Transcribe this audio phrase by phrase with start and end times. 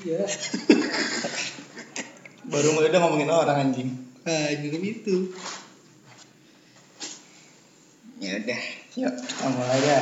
[0.00, 0.24] Iya.
[2.52, 3.92] Baru mulai udah ngomongin orang anjing.
[4.24, 5.28] Nah, jadi itu.
[8.22, 8.60] Ya udah,
[8.96, 10.00] yuk kita mulai ya.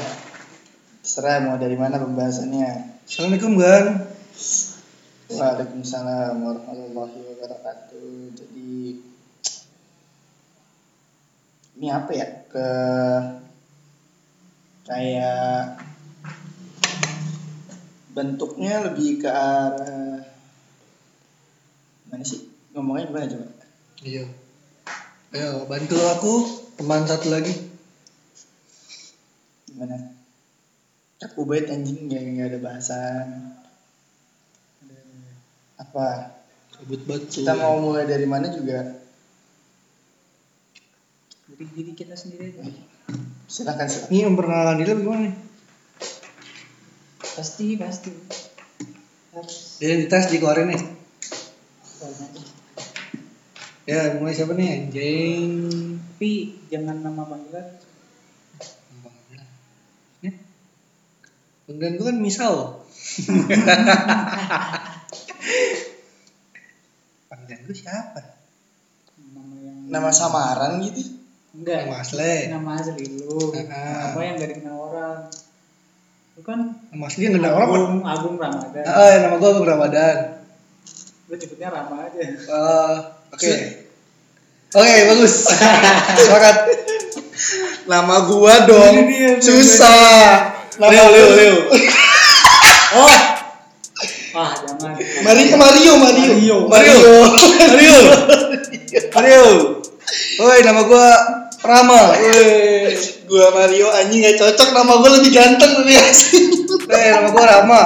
[1.02, 3.02] Terserah mau dari mana pembahasannya.
[3.08, 3.86] Assalamualaikum, Gan.
[5.30, 8.12] Waalaikumsalam warahmatullahi wabarakatuh.
[8.36, 8.70] Jadi
[11.80, 12.28] ini apa ya?
[12.46, 12.68] Ke
[14.84, 15.89] kayak
[18.10, 20.26] bentuknya lebih ke arah
[22.10, 22.42] mana sih?
[22.74, 23.46] Ngomongnya gimana coba?
[24.02, 24.24] Iya.
[25.30, 26.32] Ayo, bantu aku
[26.74, 27.54] teman satu lagi.
[29.70, 30.18] Gimana?
[31.22, 33.26] Aku bait anjing nggak nggak ada bahasan.
[35.78, 36.34] Apa?
[36.74, 37.46] Kabut batu.
[37.46, 38.98] Kita mau mulai dari mana juga?
[41.46, 42.62] Dari diri kita sendiri aja.
[43.46, 44.10] Silakan silakan.
[44.10, 45.34] Ini memperkenalkan diri gimana nih?
[47.40, 48.12] Pasti, pasti.
[49.32, 49.80] Harus.
[49.80, 50.82] Identitas dikeluarin nih.
[53.88, 54.68] Ya, mulai siapa nih?
[54.76, 55.72] Anjing.
[55.96, 57.80] Tapi jangan nama panggilan.
[60.20, 60.36] Ya.
[61.64, 62.84] Panggilan gue kan misal.
[67.32, 68.36] Panggilan gue siapa?
[69.16, 71.16] Nama yang Nama samaran gitu?
[71.56, 71.88] enggak.
[71.88, 72.52] Nama asli.
[72.52, 73.48] Nama asli lu.
[73.72, 74.12] Ah.
[74.12, 75.32] Apa yang gak dikenal orang?
[76.36, 77.70] Lu kan Nama asli yang nggak ada orang.
[77.70, 78.82] Agung, Agung Ramadan.
[78.86, 80.16] Ah, ah, nama gue Agung Ramadan.
[81.30, 82.20] Lu nyebutnya Rama aja.
[82.26, 82.96] Eh,
[83.30, 83.52] Oke.
[84.70, 85.34] Oke, bagus.
[86.22, 86.56] Sepakat.
[87.90, 89.10] Nama gua dong.
[89.10, 90.54] Dia, Susah.
[90.78, 91.56] Nama Leo, Leo, Leo.
[92.90, 93.06] Oh.
[94.34, 94.98] Ah, jangan.
[95.22, 96.56] Mario, Mario, Mario.
[96.66, 96.66] Mario.
[96.66, 96.98] Mario.
[97.70, 97.98] Mario.
[99.14, 99.44] Mario.
[100.42, 101.06] Woi, nama gue
[101.70, 102.00] Rama.
[102.18, 102.90] Weh,
[103.24, 106.40] gua Mario anjing gak cocok nama gua lebih ganteng dari asli.
[106.90, 107.82] Eh, nama gue Rama.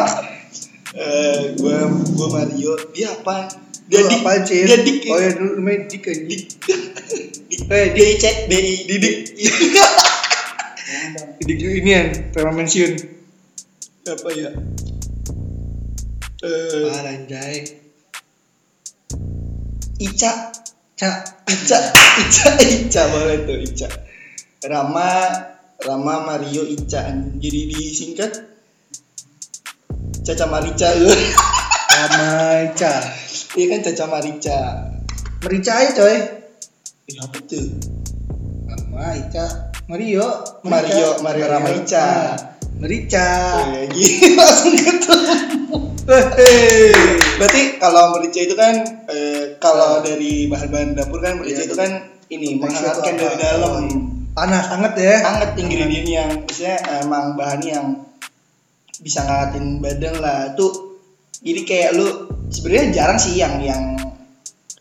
[0.97, 1.85] Eh, gua
[2.17, 2.73] gua Mario.
[2.91, 3.53] Dia apa?
[3.85, 4.21] Dia Lu dik.
[4.25, 4.65] apaan, Cil?
[4.65, 4.99] Dia dik.
[5.13, 6.23] Oh ya dulu namanya Dik aja.
[6.25, 6.43] Dik.
[7.55, 9.17] Eh, Dia cek DI Didik.
[10.75, 11.39] Jangan.
[11.39, 12.03] Dik ini ya,
[12.35, 12.93] tema pensiun.
[14.05, 14.51] Apa ya?
[16.43, 17.63] Eh, Ah, anjay.
[20.95, 21.11] Ica.
[21.51, 21.79] Ica,
[22.23, 23.91] Ica, Ica boleh tuh Ica.
[24.63, 25.11] Rama,
[25.83, 27.03] Rama Mario Ica.
[27.35, 28.31] Jadi disingkat
[30.23, 30.95] Caca Marica.
[30.95, 32.31] Rama
[32.71, 32.95] Ica.
[33.59, 34.59] Iya kan Caca Marica.
[35.43, 36.15] Merica aja coy.
[37.11, 37.75] Eh, apa tuh?
[38.71, 39.75] Rama Ica.
[39.91, 40.27] Mario.
[40.63, 42.07] Mario, Mario Rama Ica.
[42.07, 43.29] Ah, Merica.
[43.91, 45.77] Gini langsung ketemu.
[47.41, 48.75] Berarti kalau merica itu kan
[49.09, 51.69] eh, kalau dari bahan-bahan dapur kan merica Iya.
[51.71, 51.91] itu kan
[52.29, 53.85] ini menghangatkan dari dalam.
[54.35, 55.15] Panas banget ya.
[55.23, 57.87] Hangat ingredient yang misalnya emang bahan yang
[58.99, 60.53] bisa ngangatin badan lah.
[60.59, 60.99] Tuh
[61.45, 62.07] jadi kayak lu
[62.51, 63.95] sebenarnya jarang sih yang yang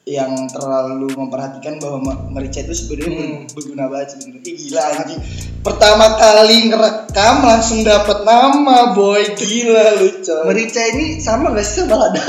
[0.06, 3.48] yang terlalu memperhatikan bahwa me- merica itu sebenarnya Hmm.
[3.50, 4.52] berguna banget sebenarnya.
[4.54, 5.22] Gila anjing.
[5.60, 10.44] Pertama kali ngerekam langsung dapat nama boy gila lu coy.
[10.46, 12.20] Merica ini sama gak sih sama lada?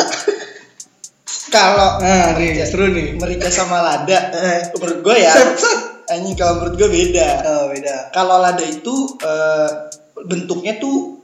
[1.47, 3.15] Kalau Nah, nih, Merica- seru nih.
[3.15, 5.79] merica sama lada Eh, menurut gue ya set, set.
[6.09, 8.11] anjing kalau menurut gue beda Oh, beda.
[8.11, 9.71] kalau lada itu eh,
[10.25, 11.15] bentuknya tuh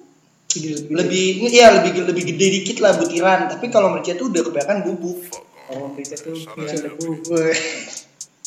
[0.47, 4.83] Gede, lebih ya lebih lebih gede dikit lah butiran tapi kalau merica tuh udah kebanyakan
[4.85, 5.31] bubuk
[5.71, 7.23] Oh, bisa tuh bilang debu.
[7.31, 7.55] Woi.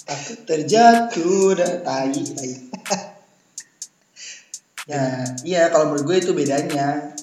[0.03, 2.51] takut terjatuh dan tai tai.
[4.83, 7.15] Ya iya kalau menurut gue itu bedanya.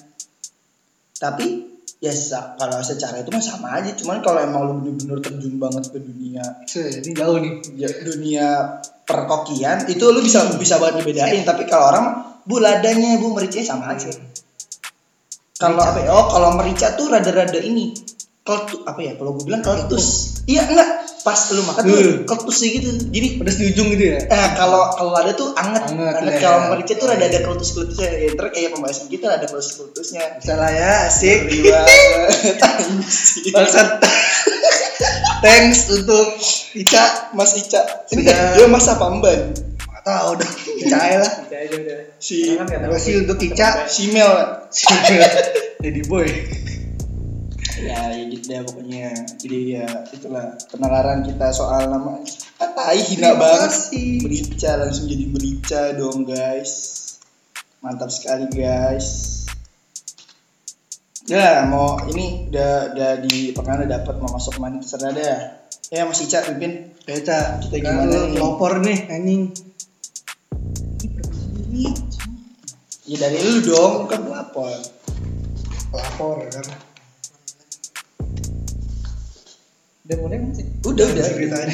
[1.21, 1.69] Tapi
[2.01, 2.09] ya
[2.57, 3.93] kalau secara itu mah sama aja.
[3.93, 7.53] Cuman kalau emang lu bener-bener terjun banget ke dunia ini jauh nih.
[7.77, 8.47] ya, dunia
[9.05, 11.45] perkokian itu lu bisa bisa banget dibedain.
[11.45, 12.05] Tapi kalau orang
[12.49, 14.09] bu ladanya bu mericanya sama aja.
[15.61, 16.09] Kalau apa ya?
[16.17, 17.93] oh kalau merica tuh rada-rada ini
[18.41, 20.89] keltu apa ya kalau gue bilang keltus iya enggak
[21.21, 22.25] pas lu makan tuh Hmm.
[22.25, 24.17] keltus gitu jadi Pedas di ujung gitu ya?
[24.19, 26.39] eh kalau kalau ada tuh anget Anget, anget ya.
[26.41, 30.23] kalau merica tuh rada ada keltus keltusnya ya ntar kayak pembahasan kita ada keltus keltusnya
[30.39, 31.45] Salah ya, asik.
[33.47, 33.89] Bangsat.
[35.41, 36.37] Thanks untuk
[36.73, 37.03] Ica.
[37.31, 38.53] Mas Ica ini Sudah.
[38.55, 39.39] dia mas apa Mban
[39.77, 40.49] Gak tau dah.
[40.75, 41.31] Ica aja lah.
[41.39, 41.99] Bisa aja udah.
[42.17, 43.21] si Karena kan nggak Terima tahu kasih sih.
[43.21, 43.69] untuk Ica.
[43.85, 44.31] Simel
[45.79, 46.25] Lady boy.
[47.81, 49.09] Ya, ya gitu deh pokoknya
[49.41, 52.21] jadi ya itulah penalaran kita soal nama
[52.61, 54.21] ah, tai hina banget kasih.
[54.21, 56.71] merica langsung jadi merica dong guys
[57.81, 59.41] mantap sekali guys
[61.25, 65.61] ya mau ini udah udah di udah dapat mau masuk mana terserah deh
[65.91, 68.37] ya Mas Ica pimpin Ya Ica, Kita gimana nih?
[68.37, 69.43] pelopor nih anjing.
[73.09, 74.69] ya dari lu dong kan pelapor
[75.91, 76.90] Pelopor kan.
[80.11, 80.67] Udah mulai sih?
[80.83, 81.23] Udah udah.
[81.23, 81.63] Goblok.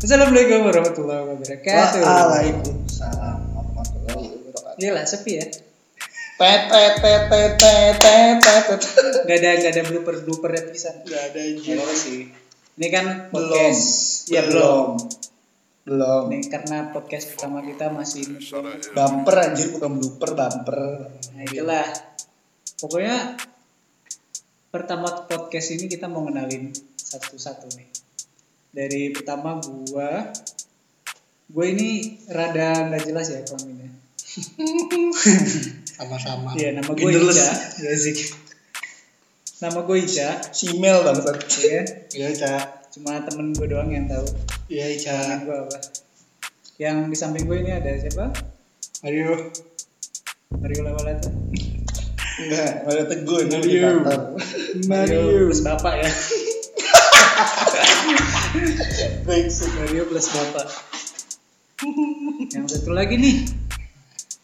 [0.00, 2.00] Assalamualaikum warahmatullahi wabarakatuh.
[2.00, 4.80] Waalaikumsalam warahmatullahi wabarakatuh.
[4.80, 5.44] Gila, sepi ya.
[6.40, 8.80] Tet tet tet tet tet tet tet.
[9.28, 11.04] Gak ada gak ada blooper blooper episode.
[11.04, 11.76] Gak ada anjir.
[11.92, 12.32] sih.
[12.80, 13.52] Ini kan Belum.
[13.52, 13.84] podcast.
[14.32, 14.96] Ya belum.
[15.84, 16.22] Belum.
[16.32, 18.40] Nih karena podcast pertama kita masih
[18.96, 20.80] Bumper anjir bukan blooper bumper.
[21.36, 21.84] Nah itulah.
[22.80, 23.36] Pokoknya
[24.74, 27.86] pertama podcast ini kita mau kenalin satu-satu nih.
[28.74, 30.34] Dari pertama gua,
[31.46, 33.94] gua ini rada nggak jelas ya kelaminnya.
[35.94, 36.58] Sama-sama.
[36.58, 37.06] Iya nama gue.
[37.06, 37.54] Ica.
[37.86, 38.34] Ya sih.
[39.62, 40.42] Nama gue Ica.
[40.50, 41.38] Simel bangsat.
[41.62, 41.82] Ya?
[42.10, 42.54] Iya, Ca.
[42.90, 44.26] Cuma temen gue doang yang tahu.
[44.66, 45.38] Iya, Ica.
[45.46, 45.78] Gue apa.
[46.82, 48.34] Yang di samping gue ini ada siapa?
[49.06, 49.54] Ayo.
[50.58, 51.30] Mario Lawalata.
[52.34, 54.02] Enggak, Mario Teguh ini di Mario.
[54.02, 54.20] kantor.
[54.90, 56.10] Mario plus bapak ya.
[59.26, 59.70] Brengsek.
[59.78, 60.66] Mario plus bapak.
[62.50, 63.36] yang satu lagi nih.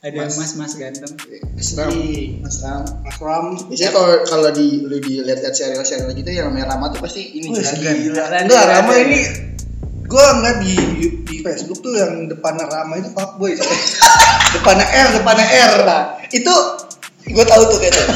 [0.00, 1.12] Ada mas mas ganteng.
[1.52, 1.92] Mas Ram.
[2.40, 2.82] Mas Ram.
[3.04, 3.46] Mas Ram.
[3.68, 7.60] Biasanya kalau kalau di lu dilihat-lihat serial-serial gitu yang namanya Rama tuh pasti ini Wih,
[7.60, 8.22] gila.
[8.32, 9.02] Ada, Enggak, ada, Rama ada.
[9.04, 9.20] ini
[10.10, 10.74] gue ngeliat di
[11.28, 13.52] di Facebook tuh yang depannya Rama itu fuckboy
[14.56, 15.72] depannya R, depannya R.
[15.84, 16.02] Nah,
[16.32, 16.54] itu
[17.30, 18.06] gue tahu tuh kayaknya.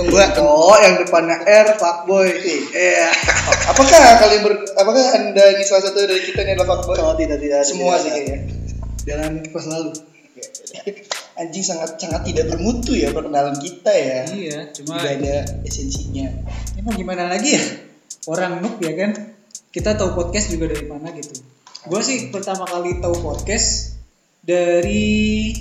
[0.00, 2.30] Tunggu Oh, yang depannya R fuckboy.
[2.72, 3.10] Iya.
[3.68, 6.96] Apakah kalian ber, apakah anda ini salah satu dari kita ini adalah fuckboy?
[7.04, 7.66] Oh, tidak tidak.
[7.68, 8.02] Semua tidak.
[8.02, 8.38] sih kayaknya.
[9.04, 9.90] Jangan kipas lalu.
[11.40, 14.20] Anjing sangat sangat tidak bermutu ya perkenalan kita ya.
[14.28, 16.28] Iya, cuma Tidak ada esensinya.
[16.76, 17.62] ya mau gimana lagi ya?
[18.28, 19.36] Orang noob ya kan?
[19.72, 21.40] Kita tahu podcast juga dari mana gitu.
[21.88, 23.96] Gue sih pertama kali tahu podcast
[24.44, 25.56] dari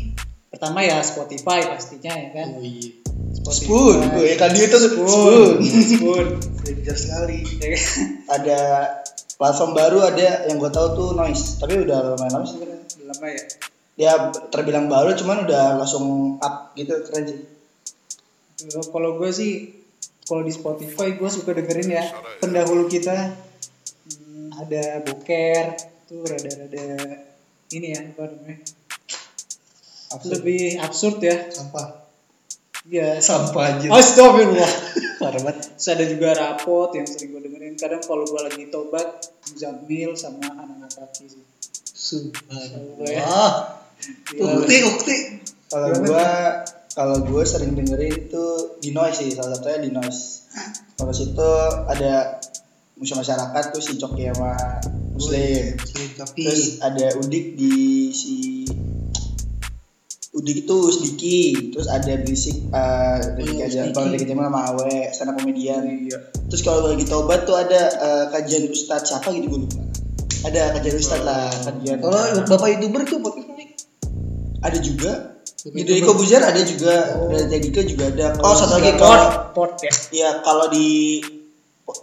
[0.51, 2.59] pertama ya Spotify pastinya ya kan.
[2.59, 2.98] Oh iya.
[3.47, 5.07] Spoon, gue kan dia tuh Spoon.
[5.07, 5.49] spoon.
[5.63, 6.27] Spoon.
[6.65, 7.39] Danger sekali.
[7.63, 7.81] Ya kan?
[8.27, 8.59] Ada
[9.39, 12.83] platform baru ada yang gue tahu tuh noise, tapi udah lumayan lama sih sebenarnya.
[12.83, 13.43] Udah lama ya.
[13.99, 14.11] Dia
[14.51, 17.39] terbilang baru, cuman udah langsung up gitu keren sih.
[18.91, 19.79] Kalau gue sih
[20.29, 22.05] kalau di Spotify gue suka dengerin ya
[22.37, 23.33] pendahulu kita
[24.05, 25.73] hmm, ada boker
[26.05, 26.85] tuh rada-rada
[27.73, 28.61] ini ya apa namanya
[30.29, 32.08] lebih absurd ya Sampah.
[32.89, 33.87] Iya, Sampah aja.
[33.93, 34.73] Astagfirullah.
[35.21, 35.77] Parah banget.
[35.77, 37.77] Terus ada juga rapot yang sering gue dengerin.
[37.77, 41.43] Kadang kalau gue lagi tobat, Jamil sama anak kaki sih.
[41.93, 43.13] Subhanallah.
[43.21, 43.53] Ah.
[44.33, 45.15] Ukti, ukti.
[45.69, 46.25] Kalau gua
[46.97, 48.45] kalau gua sering dengerin itu
[48.81, 50.49] di noise sih, salah satunya di noise.
[50.97, 51.51] Kalau situ
[51.85, 52.41] ada
[52.97, 54.55] musuh masyarakat tuh si Coki sama
[55.13, 55.77] Muslim.
[56.35, 58.65] Terus ada Udik di si
[60.39, 61.39] Udik itu Sediki,
[61.75, 65.83] terus ada Berisik uh, dari Oh, kajian kalau dari kajian sama Awe, up komedian.
[66.47, 69.83] Terus kalau lagi tobat tuh ada uh, kajian Ustadz siapa gitu gue lupa.
[70.47, 71.99] Ada kajian Ustadz lah, kajian.
[71.99, 73.65] kalau bapak youtuber tuh podcast ini
[74.63, 75.11] ada juga
[75.59, 75.99] YouTuber.
[75.99, 77.27] Iko Buzer ada juga Oh.
[77.35, 79.91] dari Dika juga ada oh satu lagi kalau port ya.
[80.15, 81.19] ya kalau di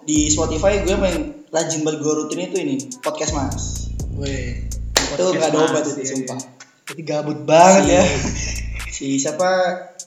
[0.04, 5.52] di Spotify gue main rajin banget gue rutin itu ini podcast mas Weh, itu gak
[5.52, 6.55] ada obat itu iya, sumpah
[6.86, 8.04] jadi gabut banget si, ya.
[8.96, 9.50] si siapa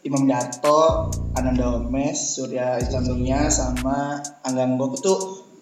[0.07, 5.13] Imam Darto Ananda Omes Surya Islamia sama Anggang Gok itu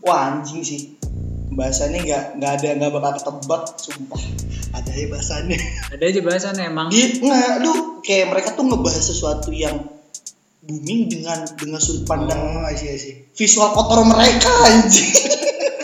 [0.06, 0.98] wah anjing sih
[1.58, 4.22] bahasanya nggak nggak ada nggak bakal ketebak sumpah
[4.77, 5.58] Ada ya bahasannya.
[5.96, 6.88] Ada aja bahasannya emang.
[6.94, 9.89] Gitu nggak lu kayak mereka tuh ngebahas sesuatu yang
[10.62, 13.15] booming dengan dengan sudut pandang Oh, I see, I see.
[13.34, 15.08] visual kotor mereka anjing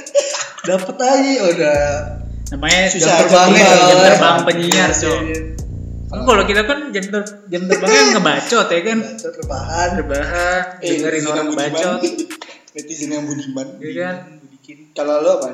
[0.70, 1.82] Dapat aja ya udah.
[2.46, 5.20] Namanya Susah jam terbang, tinggal, jam terbang penyiar, Iya, cok.
[5.24, 5.40] iya.
[6.06, 8.98] Kan kalau kita kan jam ter jam terbangnya ngebacot ya kan.
[9.02, 9.90] Baca rebahan.
[9.98, 11.98] Rebahan, dengerin orang yang bacot.
[11.98, 12.42] budiman.
[12.74, 14.16] netizen yang budiman Iya kan?
[14.94, 15.50] Kalau lo apa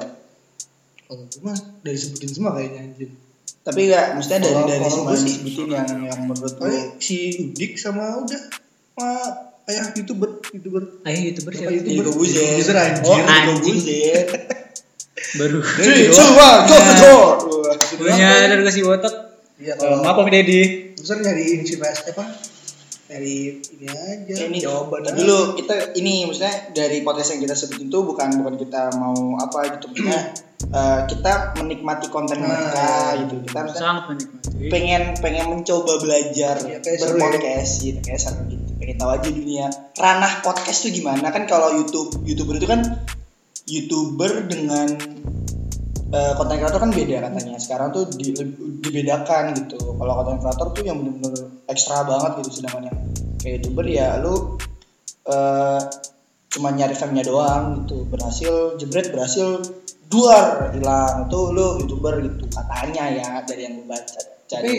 [1.01, 3.10] Kalau gue mah dari sebutin semua kayaknya anjir.
[3.60, 8.17] tapi nggak maksudnya dari dari semua gue disebutin yang yang menurut Paling si Udik sama
[8.17, 8.39] udah
[8.89, 9.10] sama
[9.65, 11.72] ayah youtuber youtuber Ayo youtuber siapa?
[11.74, 12.05] YouTuber.
[12.13, 13.03] Buzer, anjir.
[13.03, 13.77] Oh, anjing.
[15.36, 15.60] Baru.
[15.62, 17.26] three two one go the door.
[17.94, 19.14] Punya dari kasih botak.
[19.60, 20.96] Iya kalau maaf Om Deddy.
[20.96, 22.24] Buzer nyari inspirasi apa?
[23.06, 24.32] Dari ini aja.
[24.32, 28.30] Ya, ini jawaban tapi dulu kita ini maksudnya dari podcast yang kita sebutin itu bukan
[28.38, 30.22] bukan kita mau apa gitu maksudnya
[30.78, 33.26] eh, kita menikmati konten Nah, mereka iya.
[33.26, 34.70] gitu kita Sangat menikmati.
[34.70, 39.66] pengen pengen mencoba belajar Iya, seru berpodcast gitu kayak seru gitu pengen tahu aja dunia
[39.98, 42.86] ranah podcast tuh gimana kan kalau YouTube youtuber itu kan
[43.70, 44.98] youtuber dengan
[46.10, 47.56] eh, konten kreator kan beda katanya.
[47.62, 48.34] Sekarang tuh di-
[48.82, 49.78] dibedakan gitu.
[49.78, 52.98] Kalau konten kreator tuh yang bener-bener ekstra banget gitu sedangkan yang
[53.40, 54.58] kayak youtuber ya lu
[55.30, 55.82] eh,
[56.50, 58.10] cuma nyari fame-nya doang gitu.
[58.10, 59.62] Berhasil jebret berhasil
[60.10, 61.30] duar hilang.
[61.30, 64.74] Tuh lu youtuber gitu katanya ya dari yang gue baca Tapi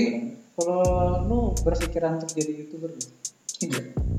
[0.58, 0.82] kalau
[1.30, 4.09] lu berpikiran untuk jadi youtuber gitu?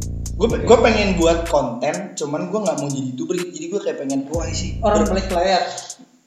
[0.42, 3.52] Gue gue pengen buat konten cuman gue nggak mau jadi youtuber gitu.
[3.54, 5.62] jadi gue kayak pengen wah sih Orang balik layar.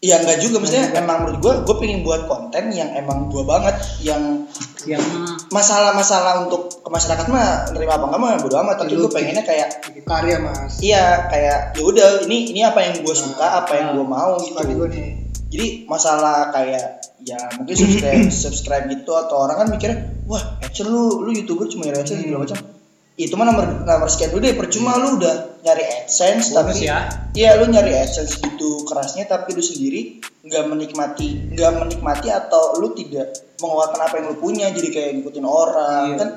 [0.05, 1.01] Iya nggak juga, maksudnya juga.
[1.01, 3.73] emang menurut gue, gue pengen buat konten yang emang gue banget,
[4.05, 4.45] yang
[4.85, 5.01] yang
[5.49, 9.81] masalah-masalah untuk ke masyarakat mah nerima apa enggak mah bodo amat, tapi gue pengennya kayak
[10.05, 14.05] karya mas iya kayak ya udah ini ini apa yang gue suka, apa yang gue
[14.05, 14.53] mau gitu.
[14.53, 16.85] suka juga nih Jadi masalah kayak
[17.25, 21.89] ya mungkin subscribe subscribe gitu atau orang kan mikirnya wah Ecel lu lu youtuber cuma
[21.89, 22.74] AdSense segala macam.
[23.15, 26.99] Itu mah nomor nomor sekian dulu deh, percuma lu udah nyari AdSense bonus tapi ya.
[27.31, 32.91] Iya lu nyari AdSense gitu kerasnya tapi lu sendiri nggak menikmati nggak menikmati atau lu
[32.93, 36.19] tidak mengeluarkan apa yang lu punya jadi kayak ngikutin orang Iya.
[36.19, 36.31] kan?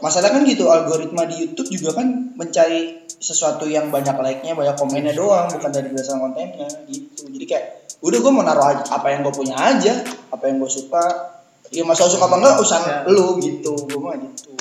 [0.00, 5.12] Masalah kan gitu algoritma di YouTube juga kan mencari sesuatu yang banyak like-nya banyak komennya
[5.12, 7.28] doang bukan dari berdasarkan kontennya gitu.
[7.28, 7.64] Jadi kayak
[8.00, 9.92] udah gue mau naruh aja apa yang gue punya aja
[10.32, 11.36] apa yang gue suka.
[11.68, 12.96] Ya masalah suka apa enggak urusan Ya.
[13.12, 14.56] lu gitu gue mah gitu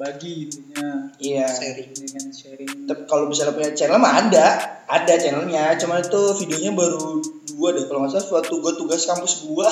[0.00, 1.12] Berbagi intinya.
[1.20, 2.88] iya sharing Dengan sharing.
[2.88, 4.46] tapi kalau misalnya punya channel mah ada
[4.88, 9.44] ada channelnya cuman itu videonya baru dua deh kalau nggak salah suatu gue tugas kampus
[9.44, 9.68] gua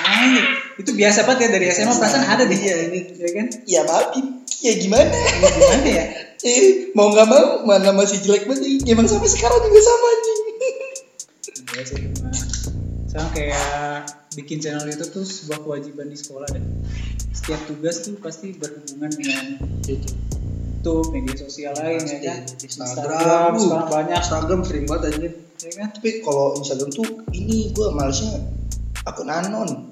[0.00, 0.36] Nah,
[0.76, 2.56] itu biasa banget ya dari SMA perasaan ada deh.
[2.56, 3.00] Iya, ini.
[3.14, 3.46] ya kan?
[3.64, 4.24] ya maafin
[4.58, 6.04] ya gimana Ya, gimana ya?
[6.42, 10.40] eh mau nggak mau mana masih jelek banget emang sampai sekarang juga sama anjing
[11.70, 12.28] Iya sih, cuma
[13.06, 14.08] sama kayak
[14.38, 16.62] bikin channel itu tuh sebuah kewajiban di sekolah deh.
[17.34, 19.44] Setiap tugas tuh pasti berhubungan dengan
[19.86, 22.40] YouTube, media sosial lain ya kan.
[22.62, 25.32] Instagram, uh, sekarang banyak, Instagram sering banget anjir.
[25.60, 25.88] Ya kan?
[25.98, 28.38] tapi kalau Instagram tuh ini gua malesnya
[29.02, 29.90] akun anon.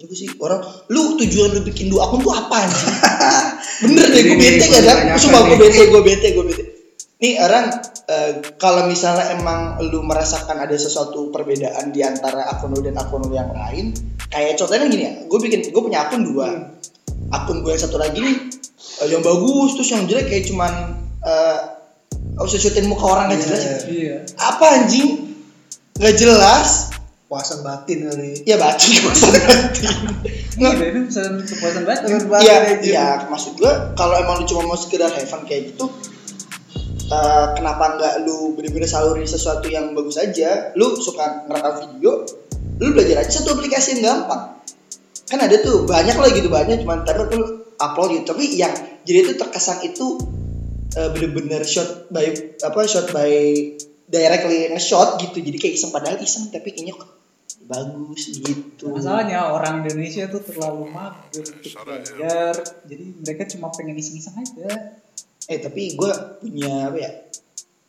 [0.00, 2.64] Itu sih orang lu tujuan lu bikin dua akun tuh apa
[3.84, 6.64] bener deh gue bete gak kebanyakan sumpah gue bete gue bete gue bete.
[7.20, 12.82] Nih orang eh, kalau misalnya emang lu merasakan ada sesuatu perbedaan di antara akun lu
[12.82, 13.94] dan akun lu yang lain
[14.26, 16.74] kayak contohnya gini ya gue bikin gue punya akun dua.
[17.30, 18.36] Akun gue yang satu lagi nih
[19.06, 20.72] eh, yang bagus terus yang jelek kayak cuman
[21.22, 21.58] eh
[22.40, 23.76] usah syutin muka orang gak Iya, jelas iya.
[23.86, 24.16] Iya.
[24.40, 25.08] apa anjing?
[26.00, 26.68] Nggak jelas.
[27.28, 28.42] Puasa batin kali.
[28.48, 29.86] Ya batin puasa batin.
[30.56, 30.72] Nggak.
[30.72, 32.02] Iya, itu pesan kepuasan banget.
[32.42, 35.92] Iya, iya, maksud gua kalau emang lu cuma mau sekedar have fun kayak gitu,
[37.10, 40.70] eh, kenapa nggak lu bener-bener saluri sesuatu yang bagus aja?
[40.78, 42.22] Lu suka ngerekam video,
[42.78, 44.62] lu belajar aja satu aplikasi yang gampang.
[45.26, 48.34] Kan ada tuh banyak lah gitu banyak, cuman ntar lu upload gitu.
[48.34, 50.18] Tapi yang jadi itu terkesan itu
[50.94, 52.30] eh, bener-bener shot by
[52.62, 53.30] apa shot by
[54.10, 55.38] directly nge-shot gitu.
[55.42, 57.20] Jadi kayak iseng padahal iseng tapi kayaknya kok
[57.70, 58.90] bagus gitu.
[58.90, 64.98] Masalahnya orang Indonesia tuh terlalu mager untuk belajar, jadi mereka cuma pengen iseng-iseng aja.
[65.50, 67.10] Eh tapi gue punya apa ya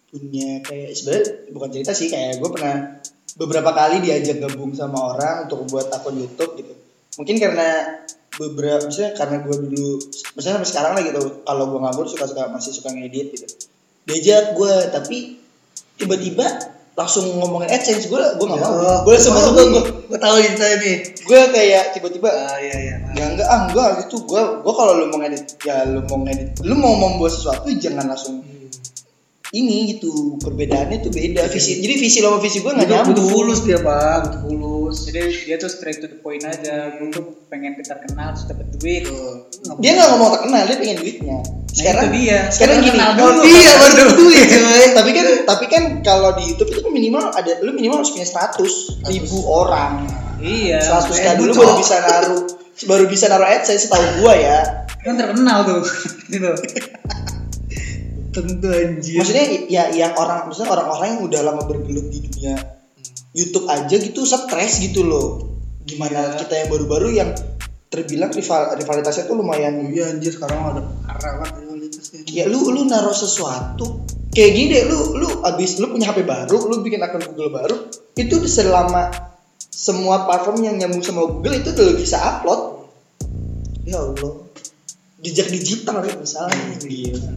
[0.10, 3.00] punya kayak sebenarnya bukan cerita sih kayak gue pernah
[3.38, 6.74] beberapa kali diajak gabung sama orang untuk buat akun YouTube gitu.
[7.22, 8.02] Mungkin karena
[8.36, 10.02] beberapa misalnya karena gue dulu
[10.36, 13.48] misalnya sampai sekarang lah gitu kalau gue ngabur suka suka masih suka ngedit gitu.
[14.10, 15.18] Diajak gue tapi
[15.96, 16.48] tiba-tiba
[16.92, 18.76] langsung ngomongin AdSense gue gue nggak mau.
[18.76, 20.94] Oh, gue langsung masuk gue gue gue tahu cerita ini
[21.24, 25.06] gue kayak tiba-tiba ah iya iya ya enggak ah enggak itu gua gua kalau lu
[25.12, 28.44] mau ngedit ya lu mau ngedit lu mau membuat sesuatu jangan langsung
[29.52, 33.08] ini gitu perbedaannya tuh beda visi jadi visi lo sama visi gua nggak butuh, butuh
[33.12, 36.92] nyambung fulus dia pak butuh fulus Jadi dia tuh straight to the point aja.
[37.00, 39.08] Gue tuh pengen terkenal terus dapet duit.
[39.80, 41.40] dia nggak ngomong terkenal dia pengen duitnya
[41.72, 42.40] sekarang itu dia.
[42.52, 43.42] sekarang gini dulu.
[43.48, 47.24] iya baru dapet duit coy tapi kan tapi kan kalau di YouTube itu kan minimal
[47.32, 50.04] ada lu minimal harus punya 100 ribu orang
[50.42, 50.82] Iya.
[50.82, 52.42] 100 makanya kan dulu baru bisa naruh
[52.82, 54.60] baru bisa naruh AdSense setahu gua ya
[55.02, 55.82] kan terkenal tuh.
[56.34, 56.52] gitu.
[58.32, 59.20] tentu anjir.
[59.22, 62.56] Maksudnya ya yang orang maksudnya orang-orang yang udah lama bergelut di dunia
[63.32, 65.60] YouTube aja gitu stres gitu loh.
[65.84, 67.30] Gimana kita yang baru-baru yang
[67.92, 72.20] terbilang rival rivalitasnya tuh lumayan iya anjir sekarang ada parah banget rivalitasnya.
[72.32, 76.58] Ya lu lu naruh sesuatu kayak gini deh lu lu abis lu punya HP baru
[76.72, 77.76] lu bikin akun Google baru
[78.16, 79.12] itu selama
[79.68, 82.88] semua platform yang nyambung sama Google itu udah bisa upload.
[83.84, 84.52] Ya Allah
[85.22, 86.76] jejak digital ya misalnya.
[86.82, 87.32] Gila.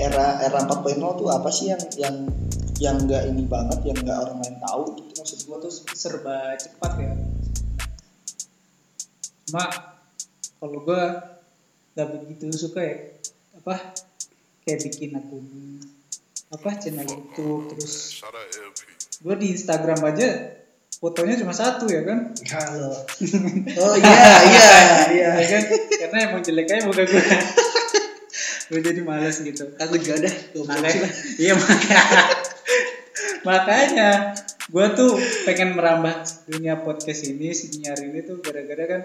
[0.00, 2.16] Era era 4.0 tuh apa sih yang yang
[2.80, 5.72] yang enggak ini banget yang enggak orang lain tahu gitu maksud gua Gua tuh.
[5.92, 7.12] Serba cepat ya.
[9.46, 9.64] Cuma
[10.56, 11.02] kalau gua
[11.92, 12.96] gak begitu suka ya
[13.52, 13.92] apa
[14.64, 15.44] kayak bikin akun
[16.48, 18.16] apa channel YouTube terus
[19.20, 20.56] gue di Instagram aja
[20.98, 22.32] fotonya cuma satu ya kan?
[22.48, 22.94] Halo.
[23.82, 24.70] Oh iya iya
[25.12, 25.30] iya.
[25.36, 25.62] Ya kan?
[26.00, 27.22] Karena emang jelek aja muka gue
[28.72, 30.34] gue jadi males gitu Aku juga dah.
[30.64, 31.04] makanya
[31.42, 32.00] iya makanya
[33.42, 34.10] makanya
[34.64, 35.12] gue tuh
[35.44, 36.14] pengen merambah
[36.48, 39.02] dunia podcast ini siniar ini tuh gara-gara kan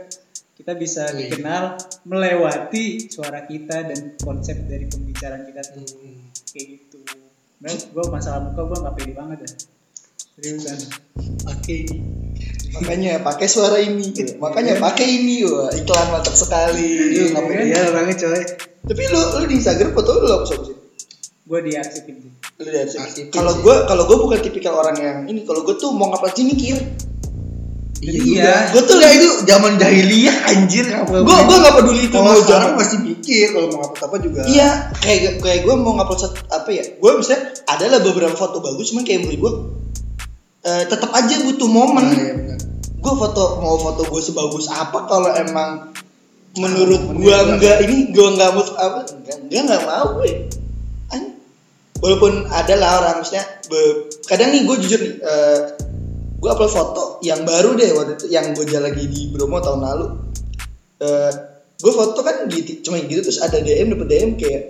[0.55, 1.27] kita bisa Wih.
[1.27, 6.31] dikenal melewati suara kita dan konsep dari pembicaraan kita tuh Hmm.
[6.47, 6.99] kayak gitu
[7.57, 9.53] nah gue masalah muka gue nggak pede banget dah
[10.37, 10.77] seriusan
[11.47, 11.87] Oke.
[12.77, 14.11] Makanya pakai suara ini.
[14.37, 17.15] Makanya pakai ini wah iklan mantap sekali.
[17.17, 18.41] Lu nggak pede ya orangnya coy.
[18.87, 20.75] Tapi lu lu di Instagram foto lu apa sih?
[21.47, 22.99] gue diarsipin sih Lu lihat sih.
[22.99, 23.61] Arsipin Kalau sih.
[23.63, 25.45] gua kalau gua bukan tipikal orang yang ini.
[25.45, 26.75] Kalau gua tuh mau ngupload sini mikir.
[27.97, 28.55] Iya Iya.
[28.73, 30.85] Gue tuh ya itu zaman jahiliyah anjir.
[31.07, 34.41] Gua gua nggak peduli itu kalau sekarang pasti mikir kalau mau apa apa juga.
[34.45, 34.69] Iya,
[35.01, 36.83] kayak kayak gue mau ngupload apa ya?
[36.97, 39.53] Gue misalnya adalah beberapa foto bagus, cuman kayak menurut gue
[40.65, 42.05] eh, tetap aja butuh momen.
[42.05, 42.59] Nah, iya benar.
[42.97, 45.93] gue foto mau foto gue sebagus apa kalau emang
[46.57, 47.37] menurut juga.
[47.47, 50.31] enggak ini gue nggak mau apa enggak enggak nggak mau gue
[51.97, 55.13] walaupun ada lah orang misalnya be- kadang nih gue jujur nih
[56.37, 59.81] gue upload foto yang baru deh waktu itu yang gue jalan lagi di Bromo tahun
[59.81, 60.05] lalu.
[61.77, 64.63] Gue foto kan gitu cuma gitu terus ada DM dapet DM kayak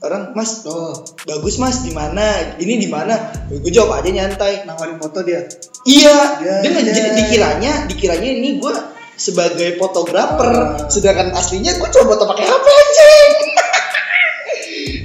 [0.00, 0.92] orang mas Oh,
[1.24, 2.56] bagus mas di mana?
[2.56, 3.16] Ini di mana?
[3.48, 5.44] Gue jawab aja nyantai nawarin foto dia.
[5.84, 8.74] Iya, Ya, dia jadi dikiranya, dikiranya ini gue
[9.20, 13.32] sebagai fotografer, sedangkan aslinya gue coba foto pakai HP anjing.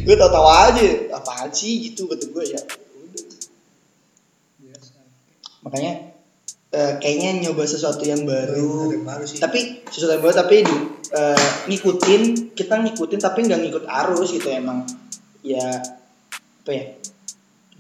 [0.07, 0.87] gue tau tahu aja,
[1.19, 2.61] apaan sih gitu kata gue ya.
[5.67, 5.93] Makanya
[6.71, 9.43] eh, kayaknya nyoba sesuatu yang baru, yang baru sih.
[9.43, 10.63] tapi sesuatu yang baru tapi
[11.11, 14.87] eh, ngikutin, kita ngikutin tapi nggak ngikut arus gitu emang.
[15.43, 15.83] Ya
[16.63, 16.85] apa ya?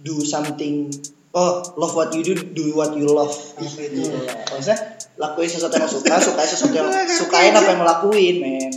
[0.03, 0.91] Do something
[1.35, 3.35] oh love what you do do what you love.
[3.59, 4.07] Apa gitu.
[4.07, 4.15] Itu?
[4.49, 4.79] maksudnya
[5.19, 8.71] lakuin sesuatu yang suka sukain sesuatu yang sukain apa yang lakuin men.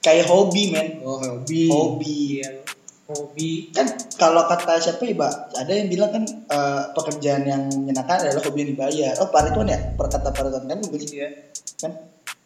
[0.00, 1.02] Kayak hobi men.
[1.02, 1.66] Oh, hobi.
[1.66, 2.18] hobi.
[2.40, 2.66] Iya
[3.06, 3.70] hobi.
[3.70, 3.86] Kan
[4.18, 5.32] kalau kata siapa ya Mbak?
[5.54, 9.14] Ada yang bilang kan eh, pekerjaan yang menyenangkan adalah hobi yang dibayar.
[9.22, 9.78] Oh Pak Ridwan ya?
[9.94, 11.30] Perkata Pak Ridwan kan begitu iya
[11.76, 11.92] kan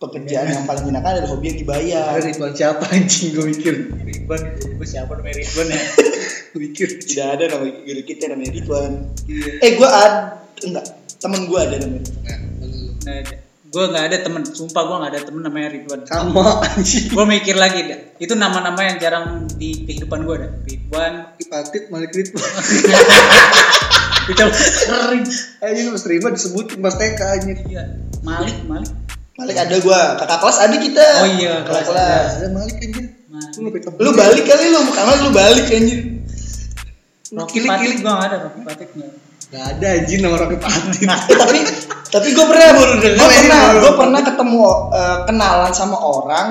[0.00, 2.12] pekerjaan yang paling menyenangkan adalah hobi yang dibayar.
[2.20, 3.32] Ridwan siapa anjing?
[3.32, 3.74] Gue mikir.
[4.04, 5.80] Ridwan gue siapa namanya Ridwan ya
[6.50, 6.88] Gue mikir.
[6.98, 8.92] tidak ada nama guru kita namanya Ridwan
[9.24, 9.52] Iya.
[9.62, 10.18] eh gue ada
[10.60, 10.84] enggak
[11.16, 12.04] temen gue ada namanya
[13.00, 13.16] Nah,
[13.70, 14.16] gue nggak ada.
[14.20, 14.42] Temen.
[14.44, 16.00] Sumpah gue nggak ada temen namanya Ridwan.
[16.04, 17.06] Sama anjing.
[17.08, 21.12] gue mikir lagi dah itu nama-nama yang jarang di kehidupan gue dah Ridwan.
[21.38, 22.44] Kipatit Malik Ridwan.
[24.28, 25.24] kita sering.
[25.62, 27.58] Anjing lu terima disebutin pas TK anjing.
[27.70, 27.84] iya.
[28.20, 28.90] Malik Malik.
[29.38, 31.06] Malik ada gue kakak kelas ada kita.
[31.24, 32.48] Oh iya, kakak kelas Ada.
[32.52, 32.76] Malik.
[33.32, 33.80] Malik.
[33.96, 36.19] Lu balik kali lu bukan lu lu balik anjir
[37.30, 38.02] Rocky kilik.
[38.02, 39.12] gue nggak ada Rocky Patit nggak
[39.50, 41.02] Gak ada anjing nama Rocky Patit.
[41.02, 41.58] Eh, tapi
[42.10, 44.62] tapi gue pernah Baru gue pernah gue pernah ketemu
[44.94, 46.46] eh, kenalan sama orang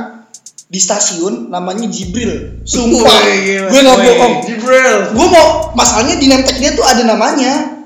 [0.69, 2.63] di stasiun namanya Jibril.
[2.67, 3.23] Sumpah
[3.71, 4.33] gue nggak bohong.
[4.47, 5.15] Jibril.
[5.15, 7.79] gue mau masalahnya di nemtek dia tuh ada namanya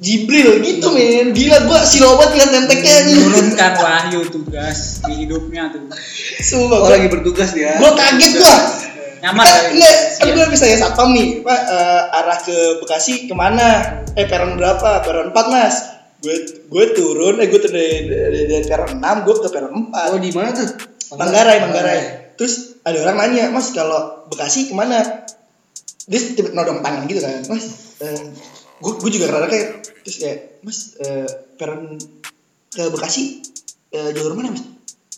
[0.00, 1.36] Jibril gitu men.
[1.36, 3.20] Gila gue silobat liat nemteknya anjing.
[3.20, 5.92] Turunkan wahyu tugas di hidupnya tuh.
[6.40, 7.76] Sumpah Oh gue lagi bertugas dia.
[7.76, 8.54] gue kaget gue
[9.24, 9.44] nyaman.
[9.44, 9.72] Kan, kali.
[9.80, 10.32] enggak, kan Iya.
[10.36, 11.40] gue bisa ya satpam nih.
[11.40, 13.68] Pak eh, arah ke Bekasi ke mana?
[14.12, 15.00] Eh peron berapa?
[15.00, 15.76] Peron 4 mas.
[16.20, 16.36] Gue
[16.68, 20.20] gue turun eh gue turun dari, dari, dari peron 6 gue ke peron 4 Oh
[20.20, 20.68] di mana tuh?
[21.16, 22.00] Manggarai Manggarai.
[22.36, 25.24] Terus ada orang nanya mas kalau Bekasi ke mana?
[26.04, 27.64] Dia tiba nodong tangan gitu kan mas
[28.04, 28.28] eh,
[28.76, 31.24] gue gue juga rada kayak terus kayak mas eh,
[31.56, 31.96] peron
[32.68, 33.40] ke Bekasi
[33.88, 34.64] eh, jalur mana mas?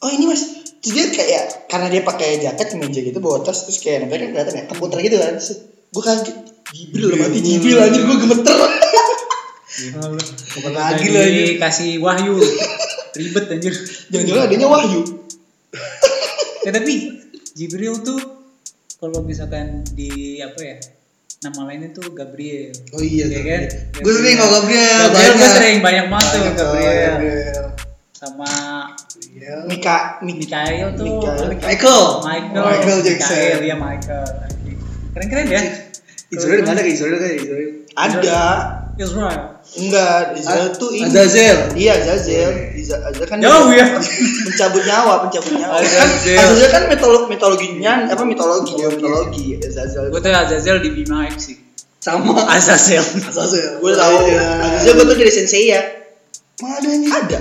[0.03, 3.79] Oh ini mas terus dia kayak karena dia pakai jaket kemeja gitu bawa tas terus
[3.83, 5.35] kayak namanya kan kelihatan ya komputer gitu kan.
[5.39, 6.37] Terus gue kaget
[6.75, 8.57] Jibril lah mati Jibril anjir gue gemeter.
[10.57, 12.41] Kapan lagi lah Jadi kasih wahyu.
[13.17, 13.75] Ribet anjir.
[14.13, 15.01] Jangan-jangan adanya Wahyu.
[16.65, 16.95] Ya tapi
[17.57, 18.21] Jibril tuh
[19.01, 20.77] kalau misalkan di apa ya
[21.45, 22.73] nama lainnya tuh Gabriel.
[22.97, 23.63] Oh iya, Iya kan?
[24.01, 26.95] Gue sering kalau Gabriel, Gabriel gue sering banyak banget tuh Gabriel.
[26.97, 27.65] Gabriel.
[28.17, 28.49] sama
[29.17, 29.61] Gabriel.
[29.69, 31.05] Mika Mika Mikael tuh.
[31.05, 31.49] Mikael.
[31.61, 32.05] Michael.
[32.25, 32.65] Michael.
[32.65, 33.37] Michael Jackson.
[33.37, 34.29] Mikael ya Michael.
[35.15, 35.63] Keren keren ya?
[36.27, 37.69] Israel ada kayak Israel kan Israel.
[37.95, 38.43] ada.
[38.97, 39.43] Israel.
[39.77, 41.07] Enggak Israel tuh ini.
[41.07, 41.59] Azazel.
[41.77, 42.53] iya Azazel.
[42.75, 44.01] Azazel kan jauh ya.
[44.51, 45.79] Pencabut nyawa pencabut nyawa.
[45.79, 46.37] Kan Azazel.
[46.41, 49.47] Azazel kan mitolo mitologinya apa mitologi mitologi.
[49.63, 50.09] Azazel.
[50.11, 51.57] Gue tuh Azazel di Bima X sih.
[52.01, 52.35] Sama.
[52.51, 53.05] Azazel.
[53.05, 53.79] Azazel.
[53.85, 54.17] gue tahu.
[54.27, 54.49] Iya.
[54.65, 55.81] Azazel gue tuh dari sensei ya.
[56.57, 57.13] Mana nih?
[57.13, 57.41] ada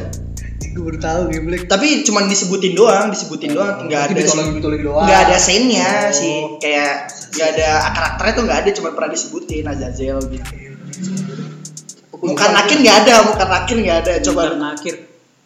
[0.75, 1.63] Gue baru tahu gameplay.
[1.63, 5.07] tapi cuman disebutin doang disebutin doang nggak ada mitologi mitologi doang.
[5.07, 6.11] nggak ada scene-nya Oh.
[6.11, 6.93] sih kayak
[7.31, 10.51] nggak ada karakternya tuh nggak ada cuma pernah disebutin Azazel gitu
[12.17, 14.13] Muka Nakir nggak ada, Muka Nakir nggak ada.
[14.19, 14.95] Coba Munkar Nakir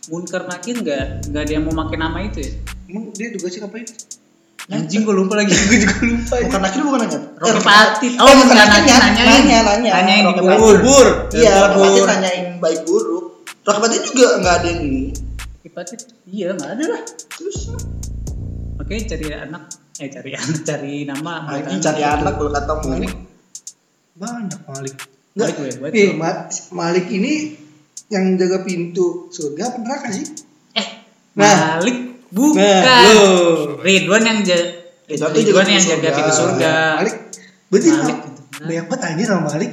[0.08, 2.52] Munkar Nakir nggak nggak ada yang mau pakai nama itu ya
[2.88, 3.86] Emang dia tugasnya ngapain?
[4.70, 5.50] Anjing gue lupa lagi.
[5.70, 8.12] gue juga lupa bukan akhirnya bukan nanya Rocky Patit.
[8.18, 9.28] oh bukan nanya, nanya nanyain.
[9.28, 10.76] nanya nanya Nanyain di Rocky bubur.
[10.82, 12.02] bubur iya Rocky
[12.58, 13.24] Bubur.
[13.63, 15.04] Patit juga nggak ada yang ini
[15.60, 16.00] Rocky Patit.
[16.26, 17.02] Iya, nggak ada lah.
[17.30, 17.76] terus
[18.80, 19.63] Oke, cari anak.
[20.00, 21.34] Eh, cari anak, cari nama.
[21.45, 23.13] anjing cari anak gue kata Malik Malik
[24.15, 24.95] banyak Malik
[25.30, 26.10] Balik gue, balik eh
[26.72, 27.34] Malik ini
[28.08, 30.26] yang jaga pintu surga apa neraka sih
[30.74, 30.88] Eh,
[31.36, 31.78] Nah.
[31.78, 31.98] Malik
[32.32, 32.60] bukan.
[32.60, 33.80] Nah.
[33.80, 34.65] Ridwan yang jaga
[35.06, 36.15] Ridwan tuh Ridwan jaga yang pintu jaga surga.
[36.15, 36.72] pintu surga.
[36.98, 37.15] Malik
[37.69, 39.72] berarti Malik Malik banyak banget anjir sama Malik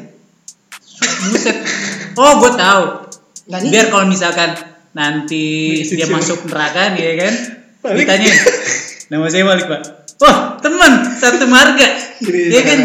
[1.27, 1.57] Buset.
[2.15, 2.85] Oh, gue tahu.
[3.47, 4.51] Ini Biar kalau misalkan
[4.93, 5.45] nanti
[5.79, 6.17] Masih dia siapa?
[6.19, 7.35] masuk neraka nih ya kan,
[7.81, 7.97] Malik.
[8.03, 8.33] ditanya,
[9.07, 9.81] nama saya Malik pak.
[10.17, 11.85] Wah teman satu marga,
[12.19, 12.79] Gini, ya kan?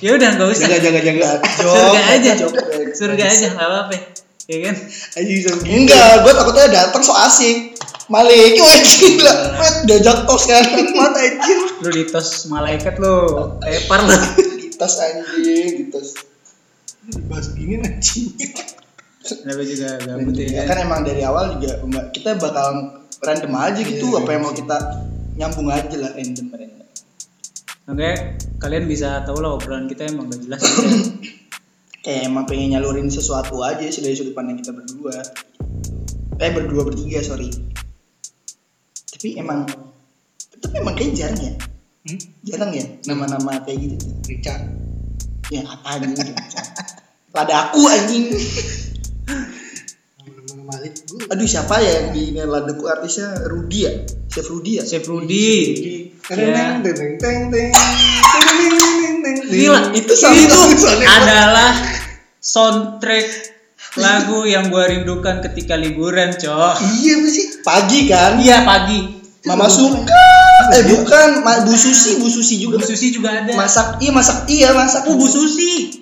[0.00, 0.66] Ya udah nggak usah.
[0.66, 2.52] jaga jaga jaga Surga aja, jok.
[2.90, 3.94] surga aja nggak apa-apa,
[4.48, 4.74] ya kan?
[5.14, 7.76] begitu enggak gue takutnya datang so asik
[8.08, 10.64] Malik wah gila Wet, diajak tos kan
[10.96, 13.14] mata anjir Lu ditos malaikat lu,
[13.60, 14.16] tepar lu.
[14.58, 16.16] di tas anjing di tas
[17.28, 18.32] bahas gini anjing
[19.38, 20.86] Kenapa juga gabut ya ya kan kan?
[20.86, 22.66] emang dari awal juga Mbak, kita bakal
[23.22, 24.76] random aja gitu Iya, apa yang mau kita
[25.38, 26.86] nyambung aja lah random random
[27.90, 28.10] Oke,
[28.62, 30.62] kalian bisa tahu lah obrolan kita emang gak jelas.
[30.62, 30.82] gitu.
[32.04, 35.20] kayak emang pengen nyalurin sesuatu aja sih dari sudut pandang kita berdua
[36.40, 37.52] eh berdua bertiga sorry
[39.12, 39.68] tapi emang
[40.64, 41.52] tapi emang kayak jarang ya
[42.08, 42.20] hmm?
[42.48, 43.96] jarang ya nama-nama kayak gitu.
[44.32, 44.64] Richard
[45.52, 46.32] ya apa anjing
[47.36, 48.32] pada aku anjing
[51.30, 53.92] aduh siapa ya yang di lagu artisnya Rudi ya
[54.26, 56.10] Chef Rudi ya Chef Rudi iya, iya.
[59.50, 60.60] Gila, itu itu
[61.06, 61.74] adalah
[62.38, 63.26] soundtrack
[63.98, 66.78] lagu yang gua rindukan ketika liburan, cok.
[67.02, 68.38] Iya sih, pagi kan?
[68.38, 69.18] Iya pagi.
[69.50, 70.26] Mama suka.
[70.70, 72.78] Eh bukan, Bu Susi, Bu Susi juga.
[72.78, 73.50] Bu Susi juga ada.
[73.50, 75.02] Masak, iya masak, iya masak.
[75.10, 75.98] Bu Susi.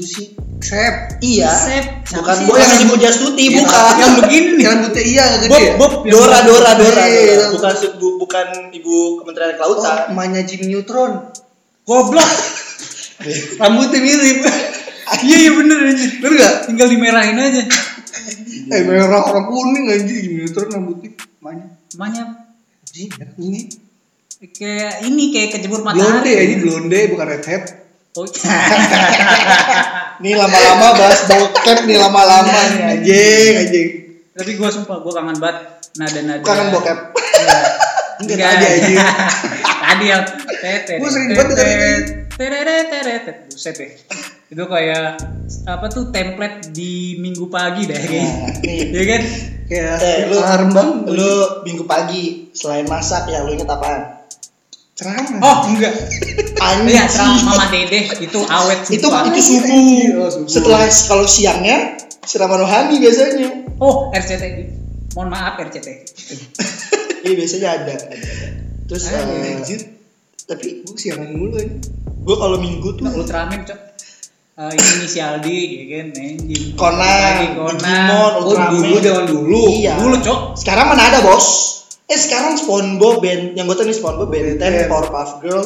[0.00, 0.24] Susi
[0.58, 1.84] Sep iya Sep.
[2.10, 4.62] Bukan bu yang Ibu Jastuti Iya, bukan Yang begini nih.
[4.62, 5.92] yang rambutnya iya gede Bob, ya Bob.
[6.00, 6.48] yang Dora Bob.
[6.48, 7.22] Dora Dora Iya.
[7.34, 7.46] Dora.
[7.52, 11.12] bukan bu- bukan Ibu Kementerian oh Kelautan emaknya Jimmy Neutron
[11.82, 12.30] Goblok.
[13.60, 14.40] rambutnya mirip
[15.20, 16.06] Iya, iya bener aja.
[16.18, 17.62] bener gak Tinggal dimerahin aja.
[18.70, 22.22] eh merah orang kuning anjir Jimmy Neutron rambutnya emaknya Namanya
[22.82, 23.66] anjing merah kuning
[24.50, 26.32] kayak ini kayak kejemur blonde matahari.
[26.32, 27.64] ya ini blonde bukan redhead
[28.18, 28.26] Oh,
[30.22, 33.88] nih lama-lama bahas bokep nih lama-lama nih anjing anjing anjing.
[34.34, 36.42] Tapi gua sumpah gua kangen banget nada-nada.
[36.42, 36.98] kangen bokep.
[38.26, 38.98] Enggak tadi anjing.
[39.62, 40.24] Tadi yang
[40.58, 40.94] tete.
[40.98, 42.02] Gua sering banget dengerin
[42.34, 43.92] Teret teret buset deh.
[44.50, 45.22] Itu kayak
[45.70, 47.94] apa tuh template di minggu pagi deh.
[47.94, 48.26] Kayaknya.
[48.66, 48.78] nih.
[48.90, 49.22] Iya kan?
[49.70, 54.19] kayak eh, lu alarm bang lu minggu pagi selain masak ya lu inget apaan
[55.00, 55.96] ceramah Oh, enggak.
[56.58, 59.24] anjing Iya, serang Mama Dede itu awet itu sumpah.
[59.26, 59.80] itu subuh
[60.18, 60.44] oh, subuh.
[60.46, 64.76] setelah kalau siangnya siraman rohani biasanya Oh, RCTI.
[65.10, 65.94] Mohon maaf RCTI.
[67.24, 68.48] iya biasanya ada, ada, ada.
[68.84, 69.80] terus Ah, eh, anjir
[70.42, 71.72] tapi gue siangan mulu aja
[72.20, 73.80] gue kalau minggu tuh Nah, Ultraman, Cok.
[74.60, 76.06] Eh, ini inisial D, ya kan?
[76.12, 76.64] Anjing.
[76.74, 77.80] Conan, Conan.
[77.80, 78.72] Digimon, oh Ultraman.
[78.76, 79.94] dulu zaman dulu Iya.
[79.96, 80.40] Dulu, Cok.
[80.54, 81.46] Sekarang mana ada bos?
[82.10, 84.90] Eh sekarang SpongeBob Ben, yang gue tahu nih SpongeBob Ben 10, Ben 10.
[84.90, 85.62] Powerpuff Girl,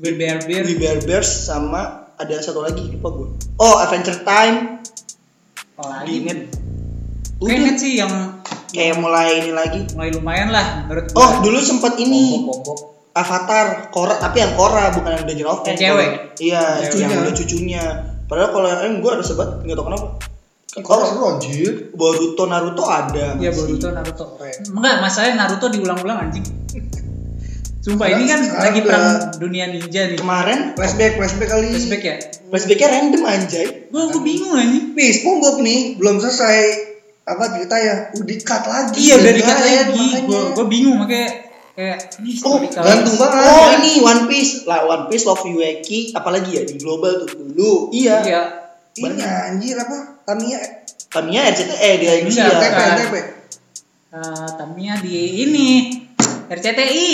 [0.00, 0.64] Bear Bear Bear.
[0.64, 3.28] Bear Bears sama ada satu lagi lupa gue.
[3.60, 4.80] Oh Adventure Time,
[5.78, 6.26] Oh, lagi.
[7.38, 8.10] Udah sih yang
[8.74, 9.86] kayak mulai ini lagi.
[9.94, 12.48] mulai lumayan lah menurut Oh dulu sempet ini.
[13.14, 15.58] Avatar, Korra tapi yang Korra bukan yang Legend of.
[15.66, 16.10] Yang cewek?
[16.38, 16.98] Iya, Cewek.
[16.98, 17.82] yang udah cucunya.
[18.26, 20.06] Padahal kalau yang gue ada sebat nggak tahu kenapa.
[20.80, 23.34] Kok seru anjir Boruto Naruto ada.
[23.34, 23.50] Iya.
[23.50, 24.24] Boruto Naruto.
[24.34, 24.56] Keren.
[24.70, 26.44] Enggak, masalahnya Naruto diulang-ulang anjing.
[27.78, 29.06] Sumpah ini kan Sekarang lagi perang
[29.38, 30.18] dunia ninja nih.
[30.18, 32.16] Kemarin flashback flashback kali Flashback ya?
[32.44, 33.66] flashbacknya random anjay.
[33.88, 34.92] Gua gua bingung anjing.
[34.92, 36.58] nih SpongeBob nih belum selesai
[37.22, 40.06] apa cerita ya udah cut lagi Iya udah dikat Lain, lagi.
[40.24, 41.28] Gua gua bingung makanya
[41.72, 43.46] kayak ini Oh, gantung banget.
[43.46, 47.94] Oh ini One Piece lah One Piece Love Yueki apalagi ya di global tuh dulu
[47.94, 48.42] iya Iya.
[48.98, 50.60] ini anjir apa Tamiya
[51.08, 53.00] Tamiya RCTI di Indonesia Enggak, TP.
[53.00, 53.14] TP
[54.08, 55.68] Eh, Tamiya di ini
[56.48, 57.08] RCTI.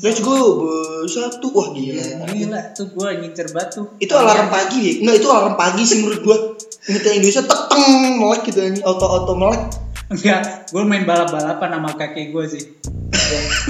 [0.00, 3.90] let's go bersatu wah gila Gila tuh gua ngincer batu.
[3.98, 6.38] itu alarm pagi ya enggak itu alarm pagi sih menurut gua
[6.84, 7.82] Nyetel Indonesia teteng
[8.16, 9.60] melek gitu ini auto auto melek
[10.04, 12.60] Enggak, gua main balap-balapan sama kakek gua sih.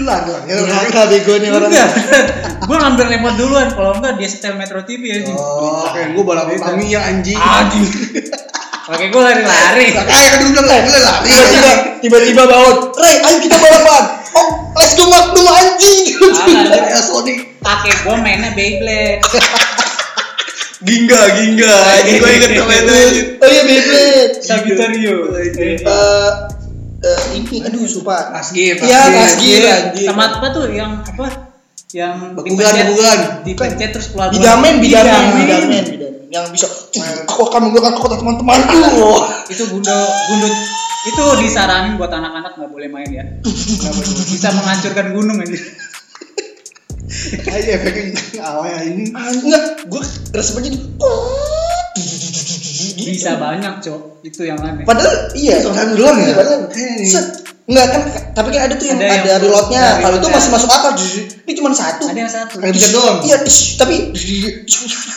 [0.03, 1.71] Lah lah ya durhaka bego nih orang
[2.67, 5.39] gua ngambil remote duluan kalau enggak dia setel Metro TV anjing.
[5.39, 7.89] oh kayak gue balap Tamiya anjing Aduh.
[8.85, 9.97] Kakek gua lari-lari.
[9.97, 10.89] Kayak kan dulu gue lari
[11.25, 11.71] tiba-tiba
[12.05, 14.03] tiba-tiba bangun Ray ayo kita balapan
[14.35, 16.01] oh let's go Magnum Magnum anjing.
[16.91, 17.39] Ya Sonic.
[17.63, 19.23] kakek gue mainnya Beyblade
[20.85, 21.77] Gingga, Gingga.
[22.05, 23.29] Ini gue inget kemarin anjing.
[23.41, 24.37] Oh iya Beyblade.
[24.45, 26.29] Sagittario Eh
[27.05, 28.33] eh, ini aduh sumpah.
[28.33, 28.81] Asgir.
[28.81, 30.07] Iya, Asgir anjing.
[30.09, 31.53] sama apa tuh yang apa
[31.93, 33.45] yang bakugan.
[33.45, 35.35] dipencet terus keluar Bidamen, bidamen, Bidamen.
[35.39, 36.13] bidamen, bidamen.
[36.33, 36.67] Yang bisa
[37.29, 38.75] aku akan menggunakan kekuatan teman-temanku.
[39.47, 39.95] itu gundo
[40.33, 40.55] gundut
[41.05, 44.25] itu disaranin buat anak-anak nggak boleh main ya boleh.
[44.25, 45.53] bisa menghancurkan gunung aja
[47.47, 49.05] Ayo efeknya awalnya ini.
[49.15, 50.03] Enggak, gue
[50.35, 50.81] resepnya di
[52.95, 55.63] bisa banyak cok itu yang aneh Padahal iya.
[55.63, 56.27] Itu satu doang ya?
[56.27, 56.61] Iya, padahal.
[57.65, 58.03] Enggak kan,
[58.37, 59.81] tapi kan ada tuh yang Ada ada, reloadnya.
[59.81, 60.93] dari Kalau itu masih masuk akal.
[61.49, 62.05] Ini cuma satu.
[62.13, 62.61] ada yang satu
[62.93, 63.17] doang.
[63.25, 63.37] Iya,
[63.81, 63.95] tapi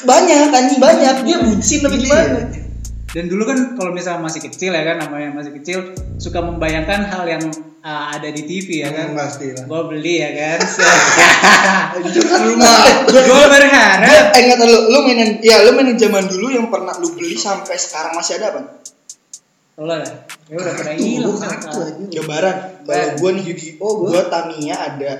[0.08, 1.16] banyak anjing banyak.
[1.28, 2.67] Dia bucin tapi gimana?
[3.18, 7.26] Dan dulu kan kalau misalnya masih kecil ya kan namanya masih kecil suka membayangkan hal
[7.26, 7.42] yang
[7.80, 9.66] uh, ada di TV ya kan Hmm, pasti lah.
[9.66, 10.60] gue beli ya kan
[11.98, 12.78] Hancurkan rumah.
[13.08, 17.10] gue berharap Eh enggak lu, lu mainin ya lu mainin zaman dulu yang pernah lu
[17.12, 18.62] beli sampai sekarang masih ada apa?
[19.78, 20.02] lo lah
[20.46, 21.86] ya udah Tuh, hilang kartu sekarang.
[22.02, 22.06] aja.
[22.12, 22.56] Gambaran.
[22.84, 23.44] Kalau gua nih
[23.78, 24.10] Oh, gua.
[24.10, 25.12] gua Tamiya ada.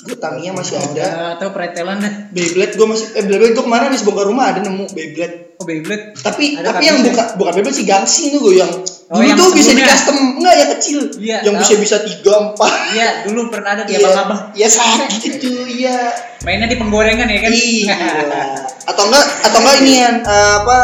[0.00, 1.36] Gua Tamiya masih ada.
[1.36, 4.60] atau pretelan dah Beyblade gua masih eh Beyblade gua ke mana habis bongkar rumah ada
[4.60, 5.39] nemu Beyblade.
[5.60, 8.72] Oh Beyblade Tapi Ada tapi yang buka bukan Beyblade sih Gangsing tuh gua yang
[9.10, 9.90] Oh, dulu yang tuh bisa di sebelumnya.
[9.90, 10.98] custom enggak ya kecil.
[11.12, 11.62] Iya, yang tahu.
[11.66, 12.94] bisa bisa 3 4.
[12.94, 15.96] iya dulu pernah ada di Iya, abang-abang Iya sakit itu iya.
[16.40, 17.96] mainnya di penggorengan ya kan Iya.
[18.90, 20.78] Atau enggak atau enggak ini yang eh, apa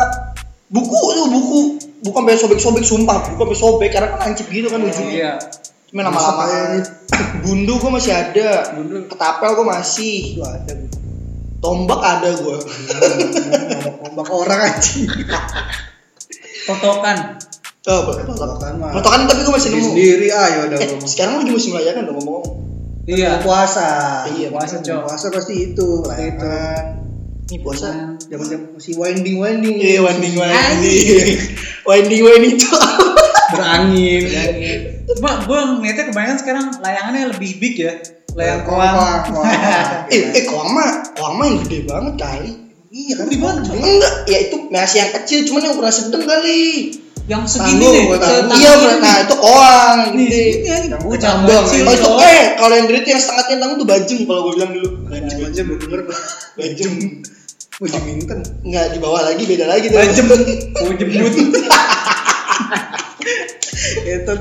[0.66, 1.58] buku tuh buku
[2.02, 5.32] bukan sampai sobek-sobek sumpah bukan sampai sobek karena kan lancip gitu kan ujungnya iya
[5.86, 6.82] cuma lama-lama
[7.40, 9.06] gundu gua masih ada Gundu.
[9.06, 11.05] ketapel gua masih Itu ada gua.
[11.66, 12.56] Tombak ada gua
[14.06, 15.10] Ombak orang anjing.
[16.64, 17.16] totokan
[17.86, 18.90] oh Totokan mah.
[18.94, 22.16] totokan tapi gua masih Sendiri nemu sendiri ayo udah eh, sekarang lagi musim layangan dong
[22.18, 22.44] ngomong
[23.06, 24.26] iya puasa.
[24.26, 25.06] Iya, puasa, Cok.
[25.06, 26.02] Puasa pasti itu.
[26.02, 27.06] Layangan.
[27.46, 29.78] ini puasa Zaman-zaman masih winding winding.
[29.78, 31.38] iya winding winding
[31.88, 32.66] winding winding itu
[33.54, 34.22] Berangin.
[35.06, 37.94] Cuma gue ngeliatnya kebanyakan sekarang layangannya lebih big ya
[38.36, 39.24] layang Koang,
[40.12, 42.50] eh eh koang mah koang mah yang gede banget kali
[42.96, 43.26] Iya kan?
[43.28, 46.64] Gede banget, enggak ya itu masih yang kecil cuman yang ukuran sedang kali.
[47.26, 48.72] Yang segini setangan iya
[49.02, 50.46] nah itu koang Nih, gede.
[50.86, 54.40] Yang kecil, Oh itu eh kalau yang gede itu yang setengah centang itu bajeng kalau
[54.46, 54.88] gue bilang dulu.
[55.10, 55.38] Bajeng.
[55.42, 56.00] Aja gue denger
[56.54, 56.94] Bajeng.
[57.76, 58.02] Bajeng.
[58.06, 58.40] Minten.
[58.64, 60.00] Enggak di bawah lagi beda lagi tuh.
[60.80, 61.26] Oh jembut.
[64.06, 64.34] Itu.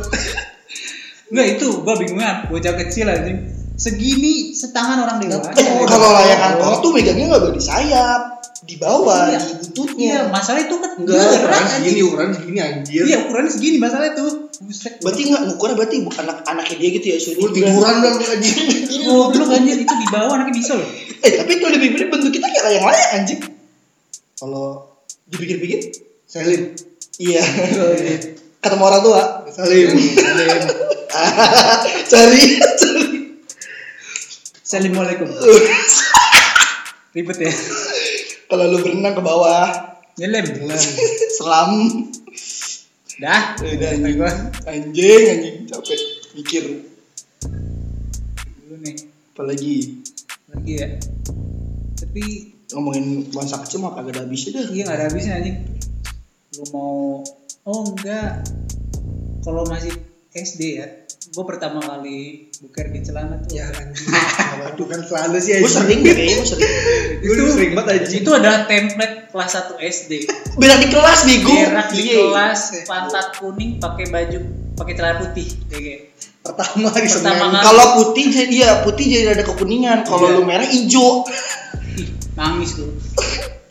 [1.33, 3.64] Enggak itu gua bingungnya bocah kecil anjing.
[3.75, 5.51] Segini setangan orang dewasa.
[5.51, 8.21] Eh, kalau layangan koang tuh megangnya nggak boleh di sayap,
[8.63, 9.35] di bawah, Iya.
[9.35, 10.15] di Iya, bututnya.
[10.31, 13.03] masalah itu kan enggak berat, ukuran segini, ukuran segini anjir.
[13.03, 14.25] Iya, ukurannya segini masalah itu.
[14.55, 14.93] Buset.
[15.03, 18.55] Berarti nggak ngukurnya berarti bukan anak anaknya dia gitu ya, suruh Lu tiduran dong anjir.
[19.05, 20.87] Oh, lu anjir itu di bawah anaknya bisa loh.
[21.19, 23.39] Eh tapi itu lebih mirip bentuk kita kayak layang-layang anjing.
[24.35, 24.87] Kalau
[25.27, 25.79] dipikir-pikir,
[26.23, 26.71] Salim.
[27.17, 27.43] iya.
[28.57, 29.21] Ketemu orang tua.
[29.51, 29.91] Salim.
[32.07, 32.43] Cari.
[34.65, 35.29] Assalamualaikum.
[37.13, 37.53] Ribet ya.
[38.49, 39.69] Kalau lu berenang ke bawah,
[40.17, 40.41] Nyelem.
[41.37, 41.71] selam.
[43.21, 43.53] Dah.
[43.61, 44.17] Udah Sampai anjing.
[44.17, 44.31] gua
[44.65, 46.01] Anjing, anjing capek
[46.33, 46.63] mikir.
[48.65, 49.05] dulu nih.
[49.37, 50.01] Apalagi
[50.49, 50.97] Lagi ya.
[52.01, 52.23] Tapi
[52.73, 54.65] ngomongin masa kecil mah kagak ada habisnya dah.
[54.73, 55.57] iya nggak ada habisnya anjing.
[56.57, 57.21] Lu mau
[57.69, 58.41] oh enggak.
[59.45, 59.93] Kalau masih
[60.33, 63.57] SD ya, gue pertama kali buker di celana tuh.
[63.57, 63.67] Ya.
[64.55, 66.71] Waduh kan selalu sih Gue sering deh kayaknya gue sering.
[67.19, 68.21] Gue sering banget anjing.
[68.23, 70.11] Itu adalah template kelas 1 SD.
[70.55, 71.51] Berak di kelas bego.
[71.51, 72.15] Berak di Iya.
[72.29, 74.39] kelas, pantat kuning, pakai baju,
[74.75, 75.47] pakai celana putih.
[75.67, 76.25] Kayak gitu.
[76.45, 77.63] Pertama di Pertama kali.
[77.65, 80.05] Kalau putih jadi iya putih jadi ada kekuningan.
[80.05, 80.37] Kalau Iya.
[80.37, 81.25] lu merah hijau.
[82.37, 82.89] Nangis tuh.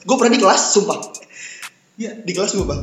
[0.05, 1.01] Gue pernah di kelas, sumpah.
[1.97, 2.19] Iya.
[2.21, 2.83] Di kelas gue bang.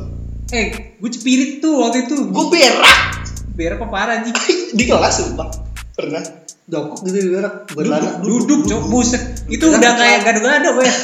[0.52, 0.66] Eh,
[0.98, 2.28] gue cepirit tuh waktu itu.
[2.28, 3.21] Gue berak
[3.52, 4.34] Biar apa parah anjing.
[4.78, 5.48] di kelas sumpah.
[5.92, 6.24] Pernah.
[6.62, 7.54] jongkok gitu di berak.
[7.68, 8.10] Duduk, Berlana.
[8.22, 9.22] duduk, cok, buset.
[9.50, 10.88] Itu udah kayak gado-gado, gue.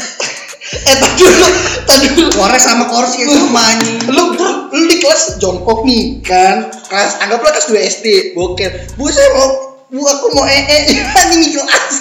[0.69, 1.49] Eh tadi dulu,
[1.89, 2.29] tadi dulu.
[2.37, 4.05] Warna sama kursi yang sama anjing.
[4.13, 4.37] Lu,
[4.69, 8.07] lu di kelas jongkok nih kan kelas anggaplah kelas 2 SD
[8.37, 9.49] boker bu saya mau
[9.89, 11.95] bu aku mau ee anjing di kelas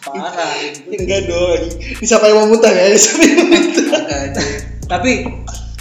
[0.00, 0.56] Parah.
[0.88, 4.00] enggak dong ini siapa yang mau muntah ya siapa yang mau muntah.
[4.88, 5.10] Tapi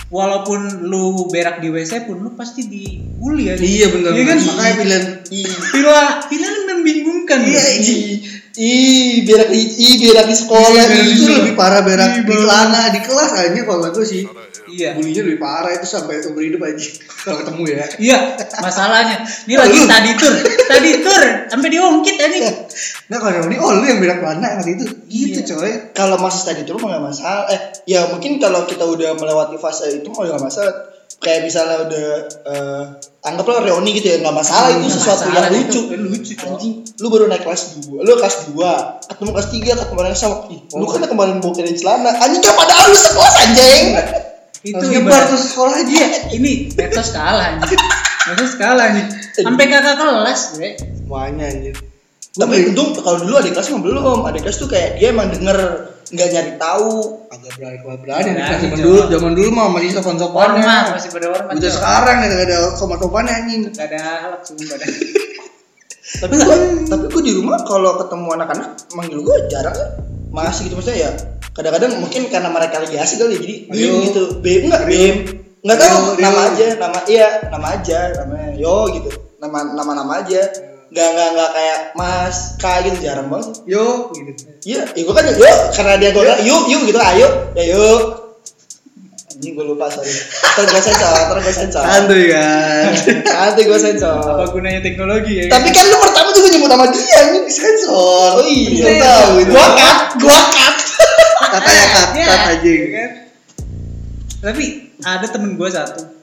[0.10, 3.62] walaupun lu berak di WC pun lu pasti dibully aja.
[3.62, 4.12] Iya benar.
[4.18, 4.38] Iya kan?
[4.42, 5.06] Makanya pilihan
[5.74, 7.40] Pilihan pilihan membingungkan.
[7.46, 8.18] iya iya
[8.58, 10.70] ih berak di ih berak di sekolah.
[10.74, 11.14] Iya, ih.
[11.20, 14.24] itu lebih parah berak Ih, di celana di kelas aja kalau gue sih.
[14.70, 14.94] Iya.
[14.94, 16.78] bulinya lebih parah itu sampai umur hidup aja.
[17.26, 17.86] Kalau ketemu ya.
[18.00, 18.18] Iya,
[18.62, 19.18] masalahnya.
[19.50, 21.24] Ini lagi study tour, study tour.
[21.50, 22.46] Sampai diungkit anjing.
[23.10, 24.86] nah kalau ini oh lu yang berak celana waktu itu.
[25.10, 25.58] Gitu Iya.
[25.58, 25.72] coy.
[25.98, 27.50] Kalau masih tadi mah nggak masalah.
[27.50, 27.60] Eh
[27.90, 30.74] ya mungkin kalau kita udah melewati fase itu mah nggak masalah
[31.20, 32.08] kayak misalnya udah
[32.48, 32.84] eh,
[33.28, 36.08] anggaplah reuni gitu ya nggak masalah itu Nggak sesuatu masalah, yang itu lucu.
[36.08, 40.20] lucu, anjing lu baru naik kelas 2 lu kelas 2 ketemu kelas 3 ketemu kelas
[40.20, 42.12] sama Ih, lu kan kemarin bokerin celana.
[42.16, 43.84] Anjing kan pada harus sekelas anjing.
[44.60, 45.88] Itu nyebar terus sekolah aja.
[45.88, 47.80] Iya, ini medsos kalah anjing.
[48.28, 49.08] Medsos kalah anjing.
[49.40, 50.70] Sampai kakak kelas, bre.
[50.76, 51.76] semuanya anjir
[52.40, 54.24] tapi untung kalau dulu adik kelas belum.
[54.24, 55.58] Adik kelas tuh kayak dia emang denger
[56.10, 56.92] nggak nyari tahu.
[57.30, 61.10] Agak berani kalau berani Berani, zaman dulu zaman dulu mah masih sopan sopannya Hormat, masih
[61.14, 61.54] pada hormat.
[61.58, 63.62] udah sekarang ya gak ada sopan sopannya anjing.
[63.74, 64.78] Gak ada halak sumpah
[66.10, 66.58] tapi gua
[66.90, 69.88] tapi gua di rumah kalau ketemu anak-anak manggil gua jarang ya.
[70.30, 71.12] Masih gitu maksudnya ya.
[71.54, 74.24] Kadang-kadang mungkin karena mereka lagi asik kali jadi bim gitu.
[74.42, 74.90] Bim enggak Ayo.
[74.90, 75.16] bim.
[75.60, 79.10] Nggak tahu nama aja nama iya nama aja namanya yo gitu.
[79.38, 80.42] Nama nama nama aja
[80.90, 83.62] nggak nggak nggak kayak mas kak gitu jarang banget.
[83.70, 84.44] Yo gitu.
[84.66, 85.38] Iya ya gua kan yuk
[85.78, 87.28] karena dia bilang, yuk yuk gitu ayo.
[87.54, 88.02] Ya yuk
[89.30, 90.10] anjing gua lupa sorry.
[90.12, 91.82] Ntar gua sensor ntar gua sensor.
[91.86, 92.92] Santuy kan?
[93.24, 94.18] Nanti gua sensor.
[94.20, 95.44] Apa gunanya teknologi ya?
[95.48, 98.42] tapi kan lu pertama juga nyebut nama dia ini sensor.
[98.42, 99.52] Oh iya, Bisa tahu itu.
[99.54, 100.76] Gua cut, gua cut.
[101.50, 103.10] katanya kat Ya, kat aja ya kan?
[104.40, 104.64] Tapi
[105.04, 106.19] ada temen gue satu.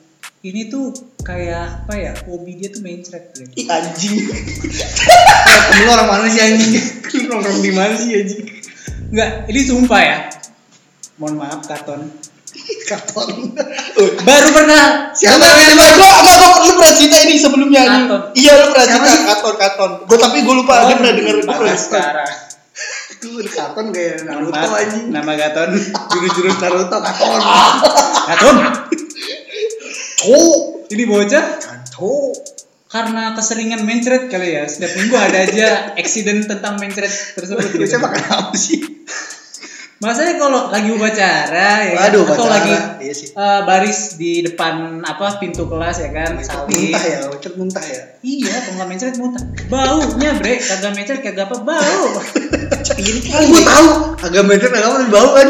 [0.47, 0.95] Ini tuh
[1.27, 2.15] kayak apa ya?
[2.23, 3.51] Hobi dia tuh main thread, bre.
[3.59, 4.15] Ih anjing.
[5.83, 6.71] Lu orang mana sih anjing
[7.17, 8.43] lu nongkrong di mana sih anjing
[9.11, 10.19] Enggak, ini sumpah ya.
[11.19, 12.03] Mohon maaf Katon.
[12.87, 13.53] katon
[14.25, 17.83] Baru pernah siapa yang enggak, gua enggak gua lu pernah cerita ini sebelumnya.
[17.83, 18.23] Katon.
[18.39, 19.91] Iya, lu pernah cerita katon katon.
[20.07, 22.33] Gua tapi gua lupa dia pernah denger gua pernah sekarang.
[23.27, 25.71] Lu katon kayak Naruto anjing Nama Katon.
[26.15, 27.41] jurus-jurus Naruto katon
[28.31, 28.57] Katon.
[30.27, 30.57] Cuk.
[30.87, 31.45] Ini bocah
[31.89, 32.35] Cuk.
[32.87, 34.65] karena keseringan mencret kali ya.
[34.65, 37.63] Setiap minggu ada aja accident tentang mencret tersebut.
[37.67, 37.77] gitu.
[37.79, 38.79] Biasanya makan apa sih?
[39.97, 42.13] Masanya kalau lagi upacara ya kan?
[42.13, 43.29] Waduh, atau lagi Iya sih.
[43.33, 46.93] eh, baris di depan apa pintu kelas ya kan Muntah salin.
[46.93, 48.03] ya, ucap muntah ya.
[48.21, 49.43] Iya, kalau nggak mencret muntah.
[49.67, 50.61] Baunya, Bre.
[50.61, 52.05] Kagak mencret kagak apa bau.
[52.13, 53.45] Kan kali.
[53.49, 53.89] gue tahu
[54.21, 55.49] agak mencret agak apa bau kan.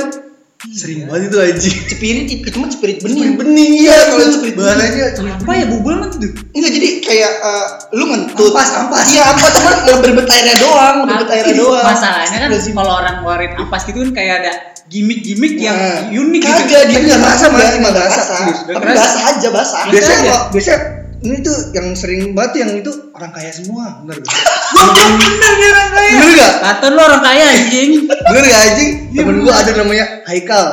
[0.57, 1.77] Sering banget itu anjing.
[1.85, 3.37] Cepirit itu mah cepirit Bening bening.
[3.37, 6.33] bening iya kalau cepirit bahannya cepirit apa ya bubul mah tuh?
[6.57, 8.51] Enggak jadi kayak eh, lu ngentut.
[8.57, 9.05] Ampas, ampas.
[9.12, 11.85] Iya, ampas cuma ngeberbet airnya doang, ngeberbet airnya doang.
[11.85, 14.53] Masalahnya kan kalau orang ngeluarin ampas gitu kan kayak ada
[14.88, 16.57] gimmick-gimmick yang Nah, unik gitu.
[16.57, 17.75] Kagak dia nggak basah, Mas.
[17.77, 18.38] nggak basah.
[18.64, 19.81] Tapi basah aja basah.
[19.87, 20.25] Biasa biasanya aja.
[20.31, 20.79] kalau biasanya
[21.19, 24.33] ini tuh yang sering banget yang itu orang kaya semua bener gak?
[24.77, 26.11] Bener nih orang kaya.
[26.13, 26.53] bener gak?
[26.61, 27.91] Katon lu orang kaya anjing.
[28.05, 28.91] bener gak anjing?
[29.11, 29.43] Iya, temen bener.
[29.43, 30.67] gua ada namanya Haikal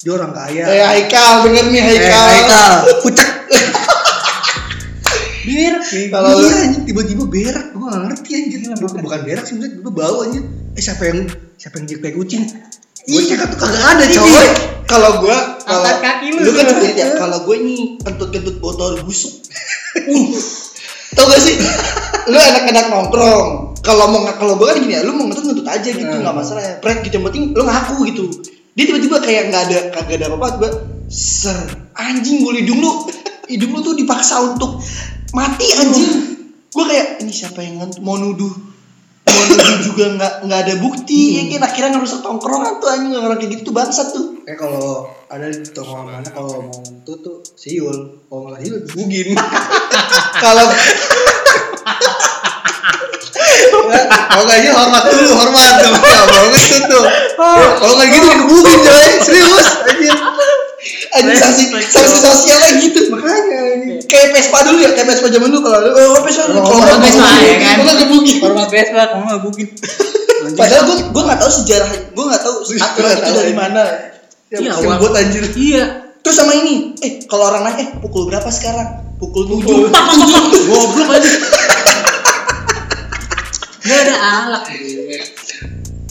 [0.00, 2.24] dia orang kaya Eh Haikal, denger nih Eh, Haikal.
[2.28, 3.28] Haikal pucek
[5.44, 5.76] Bener.
[6.08, 9.90] Kalau iya anjing tiba-tiba berak gua gak ngerti anjir bukan, bukan berak sih maksudnya tiba
[9.92, 10.42] bau anjir
[10.74, 11.18] eh siapa yang
[11.54, 12.42] siapa yang jek kucing
[13.08, 13.26] gua Ih.
[13.28, 14.48] cek tuh kagak ada Ih, coy
[14.84, 15.80] Kalau gua kalau
[16.28, 16.44] lu.
[16.44, 17.16] lu kan ya.
[17.16, 19.32] Kalau gue nih kentut-kentut botol busuk.
[19.94, 20.34] Uh.
[21.14, 21.54] Tau gak sih?
[22.26, 23.78] lu enak-enak nongkrong.
[23.80, 26.20] Kalau mau kalau gue kan gini ya, lu mau ngentut ngentut aja gitu, Hmm.
[26.24, 26.74] nggak masalah ya.
[26.82, 28.24] Pret gitu yang penting lu ngaku gitu.
[28.74, 30.68] Dia tiba-tiba kayak nggak ada kagak ada apa-apa, tiba
[31.08, 31.56] ser
[31.94, 32.90] anjing gue hidung lu
[33.52, 34.82] hidung lu tuh dipaksa untuk
[35.30, 36.10] mati anjing.
[36.74, 38.50] Gue kayak ini siapa yang ngentut mau nuduh
[39.24, 43.40] mau nuduh juga nggak nggak ada bukti ya kan akhirnya ngerusak tongkrongan tuh anjing orang
[43.40, 47.40] kayak gitu tuh bangsat tuh Eh kalau ada di tongkrongan mana kalau mau ngentut tuh
[47.56, 49.32] siul, kalau nggak siul bugin.
[50.44, 50.68] kalau
[54.04, 55.92] Kalau nggak siul hormat dulu, hormat tuh.
[55.96, 57.04] Nggak mau ngentut tuh.
[57.80, 60.12] Kalau nggak gitu dikebugin coy, serius anjir.
[61.14, 63.42] Anjing sanksi sanksi sosialnya gitu Makanya
[64.04, 67.00] kayak Vespa dulu ya kayak Vespa zaman dulu kalau oh Vespa dulu Oh, kalau nggak
[67.00, 67.74] Vespa, ya kan?
[67.74, 68.38] kalau nggak gebugin.
[68.40, 69.68] Hormat Vespa, kamu nggak bugin.
[70.60, 73.82] padahal gue gue nggak tahu sejarah gue nggak tahu aturan Nggak itu dari mana
[74.52, 75.42] Ya, Iya, buat anjir.
[75.50, 75.84] Iya.
[76.20, 79.88] terus sama ini eh kalau orang naik eh pukul berapa sekarang pukul tujuh.
[80.68, 81.26] Goblok aja.
[83.84, 84.64] Gak ada alak.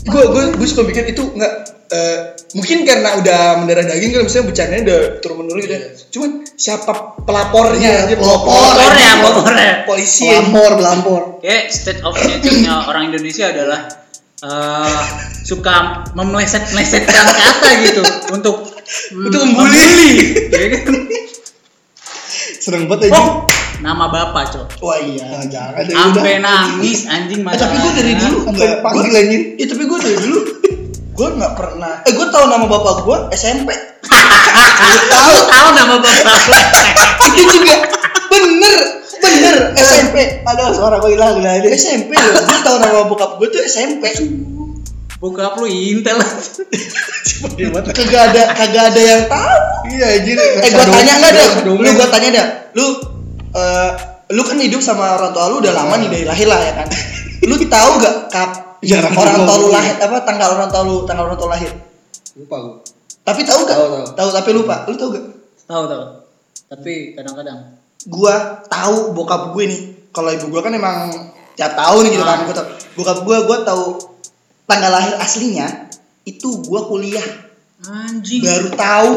[0.03, 1.53] Gue gue gue suka bikin itu nggak
[1.89, 2.17] eh,
[2.53, 5.79] mungkin karena udah mendarah daging kan misalnya bercandanya udah turun menurun gitu ya.
[6.09, 6.91] cuman siapa
[7.23, 9.73] pelapornya Iya, pelopor Pelopor ya, pelopor ya.
[9.83, 10.37] polisi ya.
[10.37, 11.21] Pelampor, pelampor.
[11.39, 13.79] Kayak state of nature-nya orang Indonesia adalah
[14.41, 15.01] eh,
[15.41, 15.75] suka
[16.13, 18.01] memeleset-melesetkan kata gitu
[18.31, 18.55] untuk
[19.13, 19.89] Untuk membuli.
[20.51, 20.93] ya kan?
[22.64, 23.20] Seneng banget aja.
[23.20, 23.43] Oh,
[23.84, 24.80] nama bapak, Cok.
[24.80, 25.28] Wah iya.
[25.28, 29.43] Nah, jangan deh, Sampai nangis anjing Eh, tapi gue dari dulu enggak panggil anjing.
[29.59, 30.39] Ya tapi gue dari dulu
[31.14, 31.93] gue nggak pernah.
[32.07, 33.68] Eh gue tahu nama bapak gue SMP.
[35.11, 36.39] tahu tahu nama bapak.
[37.28, 37.76] Itu juga
[38.32, 38.80] bener
[39.20, 40.16] bener SMP.
[40.47, 41.68] Aduh, suara gue hilang udah ini.
[41.76, 42.47] SMP loh.
[42.47, 44.07] Gue tahu nama bokap gue tuh SMP.
[45.24, 46.19] Bokap lu intel.
[47.95, 49.55] Kagak ada kagak ada yang tahu.
[49.88, 50.36] Iya anjir.
[50.36, 51.49] Eh gue tanya nggak deh.
[51.63, 52.47] Lu gue tanya dah.
[52.76, 52.86] Lu
[53.55, 53.89] eh
[54.36, 56.88] lu kan hidup sama orang tua lu udah lama nih dari lahir lah ya kan.
[57.47, 58.51] Lu tahu gak kap
[58.89, 61.71] Jarang orang tua lu lahir apa tanggal orang tua lu tanggal orang tua lahir?
[62.36, 62.76] Lupa gue.
[63.24, 63.78] Tapi tahu gak?
[64.19, 64.84] Tahu, tapi lupa.
[64.91, 65.26] Lu tahu gak?
[65.63, 66.03] tahu tahu.
[66.67, 69.82] Tapi kadang-kadang Gua tahu bokap gue nih.
[70.11, 71.07] Kalau ibu gua kan emang
[71.55, 72.43] ya tahu nih gitu kan.
[72.43, 72.45] Ah.
[72.47, 72.67] Gua tahu.
[72.99, 74.12] Bokap gua gua tahu
[74.66, 75.68] tanggal lahir aslinya
[76.24, 77.24] itu gua kuliah
[77.84, 78.41] anjing.
[78.41, 79.11] baru tahu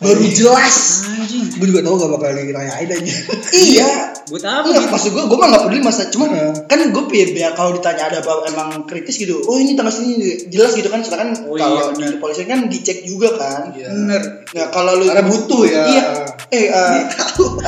[0.00, 1.60] baru jelas Anjing.
[1.60, 3.12] Gue juga tau gak bakal dirayain aja.
[3.52, 3.88] iya
[4.32, 4.88] Buat apa Iya, gitu?
[4.88, 6.64] maksud gue, gue mah gak peduli masa Cuma Heeh.
[6.64, 10.16] kan gue biar, biar kalau ditanya ada apa emang kritis gitu Oh ini tanggal sini
[10.48, 12.10] jelas gitu kan Sedangkan Oh, kalau iya, di benar.
[12.16, 13.92] kepolisian kan dicek juga kan Iya.
[13.92, 14.22] Bener.
[14.48, 15.82] Nah kalau lu Karena butuh ya.
[15.84, 16.04] Iya
[16.48, 16.96] Eh eh,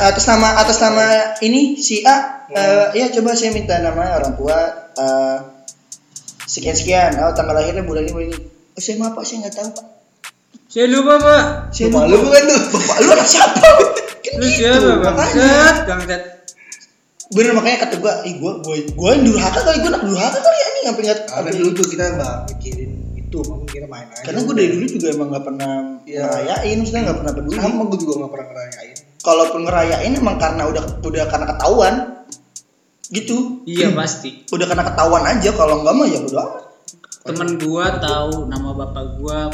[0.01, 1.05] atas nama atas nama
[1.37, 4.57] ini si A eh, Ya coba saya minta nama orang tua
[6.53, 8.37] eh, Sekian-sekian Oh tanggal lahirnya bulan ini bulan ini
[8.73, 9.85] Oh saya maaf pak saya gak tahu pak
[10.65, 11.43] Saya lupa, Pak.
[11.69, 12.09] Saya Lupa lupa.
[12.09, 12.59] lu bukan tuh.
[12.71, 13.61] Bapak lu anak siapa?
[14.23, 15.37] Kan Lu gitu, siapa, makanya.
[15.37, 15.75] Bangsat?
[15.85, 16.21] Bangsat.
[17.29, 20.53] Bener makanya kata gue, ih gue gue gue yang durhaka kali gue anak durhaka kali
[20.55, 24.21] ya ini sampai nggak Karena dulu tuh kita nggak mikirin itu, mungkin kita main aja.
[24.21, 25.71] karena gue dari dulu juga emang nggak pernah
[26.03, 26.19] Iya.
[26.21, 28.95] ngerayain maksudnya nggak pernah peduli sama gue juga nggak pernah ngerayain.
[29.19, 31.93] kalaupun ngerayain emang karena udah udah karena ketahuan
[33.13, 34.43] gitu Iya, pasti.
[34.49, 36.63] udah karena ketahuan aja kalau enggak mah ya udah amat
[37.23, 39.47] Temen gua tahu nama bapak gua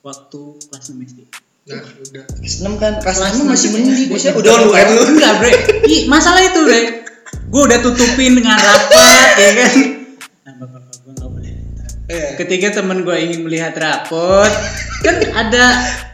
[0.00, 1.20] waktu kelas 6 SD.
[1.62, 2.24] Nah, udah.
[2.32, 3.84] kelas enam kan kelas Kelas enam masih enam.
[3.84, 5.02] mending maksudnya udah Don't udah lu.
[5.12, 5.52] Enggak, Bre.
[5.84, 6.80] Ih, masalah itu, Bre.
[7.46, 9.72] Gua udah tutupin dengan rapat, ya kan.
[10.42, 11.52] Nama bapak gua nggak boleh.
[12.08, 12.28] Iya.
[12.34, 14.52] Ketika temen gua ingin melihat rapot,
[15.02, 15.64] kan ada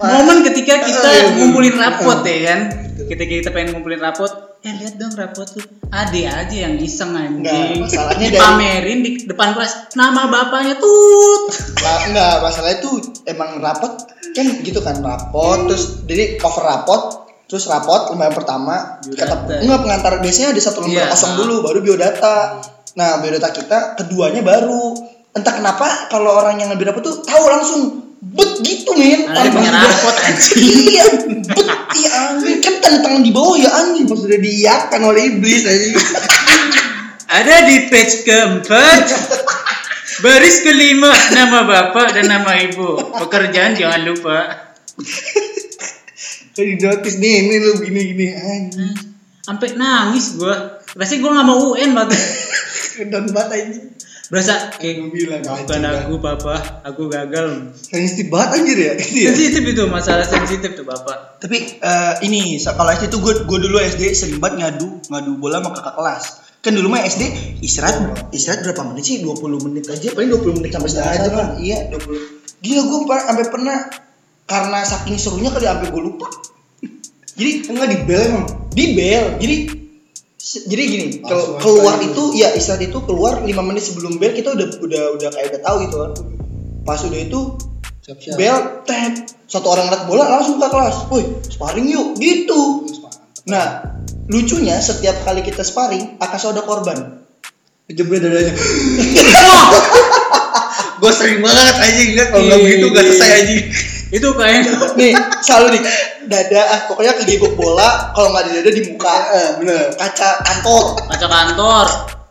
[0.01, 1.31] momen ketika kita Ah, iya, iya.
[1.33, 2.61] ngumpulin rapot ya kan.
[3.07, 5.63] Ketika kita pengen ngumpulin rapot, eh lihat dong rapot tuh.
[5.89, 7.41] Ade aja yang iseng anjing.
[7.41, 11.43] Nggak, masalahnya dari- Dipamerin di depan kelas nama bapaknya tut.
[11.79, 12.91] Lah, enggak masalah itu
[13.25, 13.93] emang rapot
[14.29, 17.03] kan gitu kan rapot terus jadi cover rapot
[17.45, 21.11] terus rapot lembar pertama kata enggak pengantar biasanya ada satu lembar Iya.
[21.11, 22.61] kosong dulu baru biodata
[22.93, 24.95] nah biodata kita keduanya baru
[25.33, 27.83] entah kenapa kalau orang yang lebih rapot tuh tahu langsung
[28.19, 30.59] bet gitu men Ada punya rapot anjing.
[30.91, 31.05] iya
[31.47, 35.63] bet iya anjing kan tanda tangan di bawah ya anjing Pas sudah diiakan oleh iblis
[35.63, 35.89] aja.
[37.29, 39.05] Ada di page keempat
[40.19, 42.99] Baris kelima nama bapak dan nama ibu.
[43.23, 44.39] Pekerjaan jangan lupa.
[46.59, 48.99] Di notis nih, ini lu gini gini anjing.
[49.47, 50.83] Sampai nangis gua.
[50.99, 52.19] Pasti gua nggak mau UN banget.
[52.99, 53.88] Kedon banget anjing.
[54.29, 57.73] Berasa kayak Gua bilang, bukan aku papa, aku gagal.
[57.73, 58.93] Sensitif banget anjir ya.
[59.01, 59.29] Gitu ya.
[59.33, 61.41] Sensitif itu masalah sensitif tuh bapak.
[61.41, 65.65] Tapi eh, ini kalau SD tuh gue gue dulu SD sering banget ngadu ngadu bola
[65.65, 66.25] sama kakak kelas.
[66.61, 67.23] Kan dulu mah SD
[67.65, 69.25] istirahat istirahat berapa menit sih?
[69.25, 71.49] 20 menit aja paling 20 menit sampai setengah aja, jam kan.
[71.57, 72.61] Iya, 20.
[72.61, 73.79] Gila gue sampai pernah
[74.45, 76.29] karena saking serunya kali sampai gue lupa.
[77.39, 78.47] Jadi Enggak di bel emang.
[78.77, 79.25] di bel.
[79.41, 79.57] Jadi
[80.49, 82.09] jadi gini, Langsung keluar aja.
[82.09, 85.61] itu ya istirahat itu keluar 5 menit sebelum bel kita udah udah udah kayak udah
[85.61, 86.11] tahu gitu kan.
[86.83, 87.41] Pas udah itu
[88.01, 88.35] Siap-siap.
[88.41, 88.57] bel
[88.89, 89.13] tap
[89.45, 90.97] satu orang ngeliat bola langsung ke kelas.
[91.13, 92.89] Woi, sparring yuk gitu.
[93.49, 93.81] Nah,
[94.29, 97.21] lucunya setiap kali kita sparring, Akaso ada korban.
[97.89, 98.53] Jebret dadanya.
[101.01, 103.65] gue sering banget anjing lihat kalau nggak begitu gak selesai anjing.
[104.09, 104.65] Itu kayak
[104.97, 105.13] Nih,
[105.45, 105.83] selalu nih,
[106.29, 109.93] dada, ah, pokoknya kegigok bola, kalau nggak di dada di muka, Eh, bener.
[109.97, 110.85] kaca kantor.
[111.13, 111.87] kaca kantor.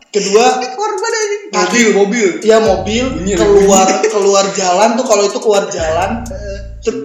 [0.08, 1.14] Kedua, Korban.
[1.48, 1.56] Kaki.
[1.58, 2.28] Mobil, mobil.
[2.44, 6.24] ya mobil Bunyi, keluar keluar jalan tuh kalau itu keluar jalan.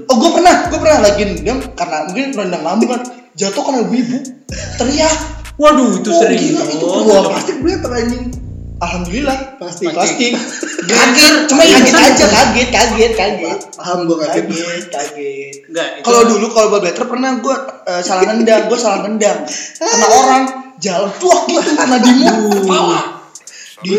[0.07, 3.01] Oh, gue pernah, gue pernah lagi nendang karena mungkin rendang lambung kan,
[3.35, 4.17] jatuh karena ibu
[4.79, 5.15] teriak.
[5.59, 6.39] Waduh, itu oh, sering.
[6.39, 8.42] gila, itu Oh, keluar plastik gue anjing.
[8.83, 9.95] Alhamdulillah, Plastik.
[9.95, 10.35] plastik.
[10.83, 13.59] kaget, cuma kaget aja, kaget, kaget, kaget.
[13.79, 14.43] Paham gue kaget.
[14.43, 17.55] kaget kaget Enggak, kalau dulu kalau better pernah gue
[18.03, 19.47] salah nendang gue salah nendang
[19.79, 20.43] kena orang
[20.77, 22.99] jalan tuak gitu karena di muka
[23.81, 23.91] di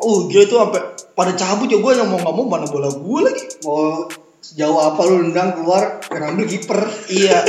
[0.00, 3.20] oh dia tuh sampai pada cabut ya gue yang mau nggak mau mana bola gue
[3.26, 4.08] lagi Mau
[4.40, 6.80] sejauh apa lu nendang keluar yang ambil kiper.
[7.12, 7.44] iya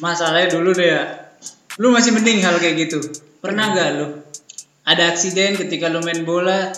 [0.00, 1.02] Masalahnya dulu deh ya.
[1.78, 2.98] Lu masih mending hal kayak gitu.
[3.38, 4.06] Pernah gak lu?
[4.84, 6.68] Ada aksiden ketika lu main bola,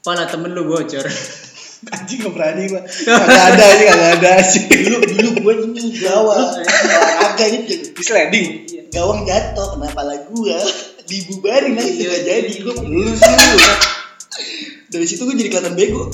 [0.00, 1.02] pala temen lu bocor.
[1.94, 2.82] Anjing gak berani gua.
[3.06, 4.58] Kagak ada aja, kagak ada aja.
[4.66, 8.46] dulu dulu gue ini gawang olahraga ini Di sliding.
[8.90, 10.56] gawang jatuh kenapa lah gue
[11.04, 13.58] dibubarin lagi Iya, jadi gue lulus dulu
[14.88, 16.08] dari situ gue jadi kelihatan bego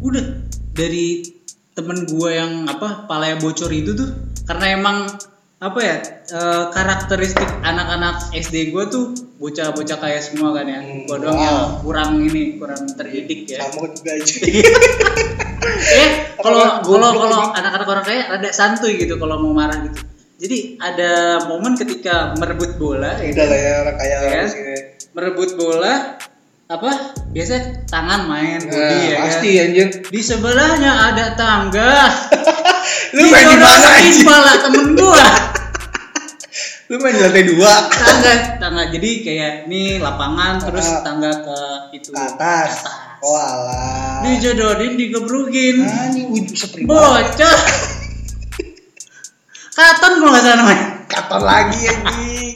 [0.00, 0.24] udah
[0.72, 1.28] dari
[1.76, 4.08] temen gue yang apa palanya bocor itu tuh
[4.48, 4.96] karena emang
[5.56, 5.96] apa ya
[6.28, 9.04] eh, karakteristik anak-anak SD gue tuh
[9.36, 11.40] bocah-bocah kayak semua kan ya Hmm, gue doang wow.
[11.40, 14.36] yang kurang ini kurang terdidik ya Sama juga aja.
[15.96, 20.04] eh kalau kalau kalau anak-anak orang kaya rada santuy gitu kalau mau marah gitu
[20.36, 21.10] jadi ada
[21.46, 24.42] momen ketika merebut bola ya Udah lah ya orang kaya Ya.
[24.44, 24.76] ini.
[25.10, 26.20] merebut bola
[26.66, 26.90] apa
[27.26, 29.24] biasanya tangan main body Nah, ya kan?
[29.24, 29.88] pasti anjir.
[30.04, 31.92] di sebelahnya ada tangga
[33.12, 34.24] Lu main di mana anjing?
[34.24, 35.24] pala temen gua
[36.88, 41.02] Lu main di lantai dua tangga tangga jadi kayak ini lapangan terus Ah.
[41.02, 41.58] tangga ke
[41.92, 42.30] itu ke atas.
[42.30, 42.70] Ke atas.
[43.20, 44.22] Oh alah.
[44.94, 45.78] dijodohin
[46.30, 46.86] wujud seprima.
[46.86, 47.56] bocah
[49.72, 52.54] katon gua nggak salah namanya Kapan lagi anjing?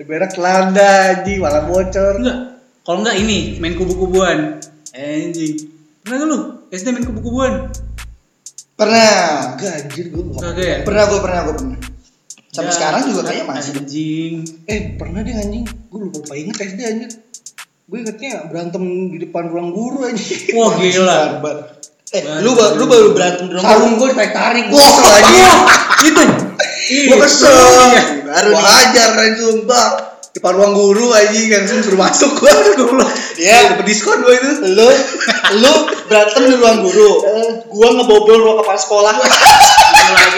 [0.00, 2.18] Berak landa anjing malah bocor.
[2.18, 2.38] enggak
[2.80, 4.56] kalau enggak ini main kubu-kubuan
[4.90, 5.68] anjing
[6.00, 6.38] pernah lu
[6.68, 7.68] SD main kubu-kubuan
[8.80, 9.12] pernah
[9.52, 10.40] Enggak anjir gua bukan.
[10.42, 11.78] kagak ya pernah gue pernah gue pernah
[12.50, 15.64] sampai Ya, sekarang juga kayaknya masih anjing Eh pernah deh anjing.
[15.86, 17.10] Gua lupa lupa inget SD anjir.
[17.84, 20.56] Gue ingetnya berantem di depan ruang guru anjing.
[20.56, 21.20] wah gila
[22.10, 24.64] eh lu ba- lu baru berantem dong Sarung gue ditarik tarik.
[24.66, 25.58] Gue Wah, kesel anjing.
[26.02, 26.22] itu
[27.06, 27.54] Gue kesel.
[28.26, 29.92] Baru gue hajar langsung bang.
[30.30, 32.52] Depan ruang guru anjing langsung suruh masuk gue.
[33.34, 34.50] Dia- dapat diskon gue itu.
[34.76, 34.88] lu
[35.58, 35.72] lu
[36.06, 37.10] berantem di ruang guru
[37.66, 39.38] gua ngebobol ruang kepala sekolah lagi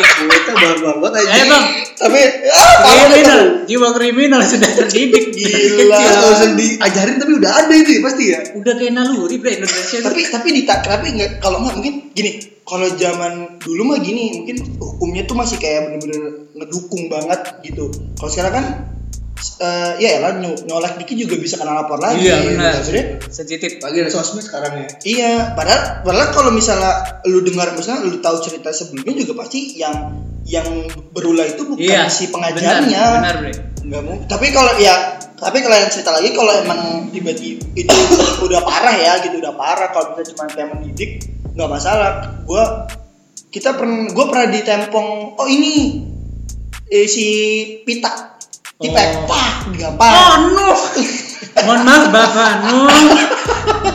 [0.02, 1.48] Kita baru banget ayo anjing.
[1.48, 2.20] bang tapi
[2.50, 5.96] ah, kriminal jiwa kriminal sudah terdidik Gila.
[5.96, 8.40] Gak usah diajarin tapi udah ada itu ya pasti ya.
[8.52, 12.30] udah kayak naluri bre Indonesia tapi tapi di tapi nggak kalau nggak mungkin gini
[12.62, 18.30] kalau zaman dulu mah gini mungkin hukumnya tuh masih kayak bener-bener ngedukung banget gitu kalau
[18.30, 18.66] sekarang kan
[19.62, 23.96] eh ya lah nyolek dikit juga bisa kena lapor lagi iya benar Maksudnya, sensitif Lagi
[24.02, 24.88] ada sosmed sekarang ya.
[25.02, 30.18] Iya, padahal padahal kalau misalnya lu dengar misalnya lu tahu cerita sebelumnya juga pasti yang
[30.42, 30.66] yang
[31.14, 33.02] berulah itu bukan iya si benar pengajarnya.
[33.22, 34.16] benar bre Nggak mau.
[34.26, 34.94] Tapi kalau ya
[35.38, 36.80] tapi kalau yang cerita lagi kalau emang
[37.10, 37.94] tiba-tiba itu
[38.46, 41.10] udah parah ya gitu udah parah kalau kita cuma kayak mendidik
[41.54, 42.10] nggak masalah.
[42.46, 42.86] Gua
[43.50, 46.02] kita pernah gua pernah ditempong oh ini
[46.90, 47.26] eh, si
[47.82, 48.38] Pita
[48.82, 49.24] Tipek, Oh.
[49.24, 50.10] pak, digampar.
[50.10, 50.68] oh no
[51.62, 52.88] mohon maaf bapak no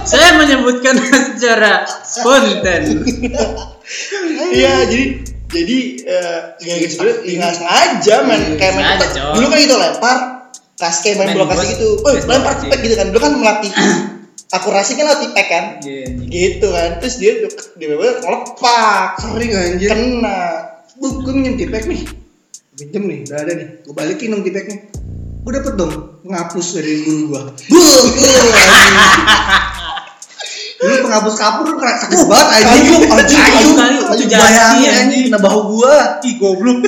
[0.04, 3.04] saya menyebutkan secara spontan
[4.48, 5.06] Iya, jadi
[5.48, 9.00] jadi eh, nggak sebenarnya nggak sengaja main Iya, kayak main.
[9.32, 10.18] Dulu kan gitu lempar,
[10.76, 11.90] kas kayak main bola kasih gitu.
[11.98, 13.08] Oh, lempar tipek gitu kan.
[13.10, 13.72] Dulu kan melatih
[14.50, 15.66] akurasi kan lewat tipek kan.
[15.82, 16.06] Iya.
[16.20, 16.90] Gitu kan.
[17.00, 17.32] Terus dia
[17.80, 19.88] dia ngelepak, Sering anjir.
[19.88, 20.40] kena.
[21.00, 22.04] Bu, gue minjem tipek nih.
[22.78, 23.68] Minjem nih, udah ada nih.
[23.82, 24.78] Gue balikin dong tipeknya.
[25.42, 27.42] Gue dapet dong penghapus dari guru gua.
[27.74, 28.04] Buh,
[30.78, 32.70] Dulu penghapus kapur kena sakit banget anjing.
[32.70, 36.22] kayu, anjing, kayu, kayu, bayangin anjing kena bahu gua.
[36.22, 36.86] ih goblok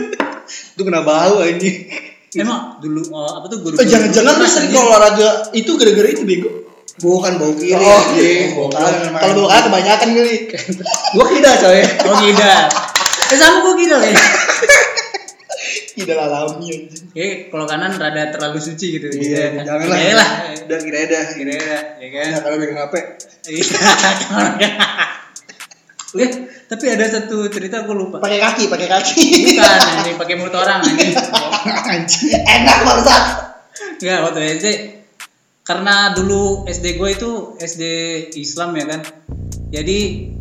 [0.78, 1.90] Itu kena bahu anjing.
[2.38, 6.22] emang dulu oh, apa tuh guru Eh, jangan-jangan lu sering kalau olahraga itu gara-gara itu
[6.22, 6.70] bego.
[7.02, 7.74] Bukan bau kiri.
[7.74, 8.54] Oh, anjing.
[8.54, 9.18] Bau kanan.
[9.18, 10.36] Kalau bawa kanan kebanyakan kali.
[11.18, 11.82] Gua kida coy.
[12.06, 12.54] oh gila
[13.30, 14.14] eh sama gua gila ya
[15.95, 17.05] Tidak alami anjing.
[17.11, 19.07] Oke, kalau kanan rada terlalu suci gitu.
[19.09, 19.47] Iya, Gitu ya.
[19.67, 19.97] jangan lah.
[19.97, 20.30] Kirain lah.
[20.65, 21.26] Udah kira dah.
[21.36, 21.55] Kira
[21.99, 22.28] ya kan.
[22.32, 22.95] Ya kalau pegang HP.
[23.49, 23.65] Iya.
[26.09, 26.34] Lihat,
[26.65, 28.17] tapi ada satu cerita gue lupa.
[28.17, 29.22] Pakai kaki, pakai kaki.
[29.45, 31.13] Bukan, anjing pakai mulut orang anjing.
[31.93, 32.34] Anjing.
[32.34, 33.22] Enak banget.
[34.01, 34.67] Enggak, waktu SD
[35.61, 37.84] karena dulu SD gue itu SD
[38.41, 39.01] Islam ya kan.
[39.70, 39.97] Jadi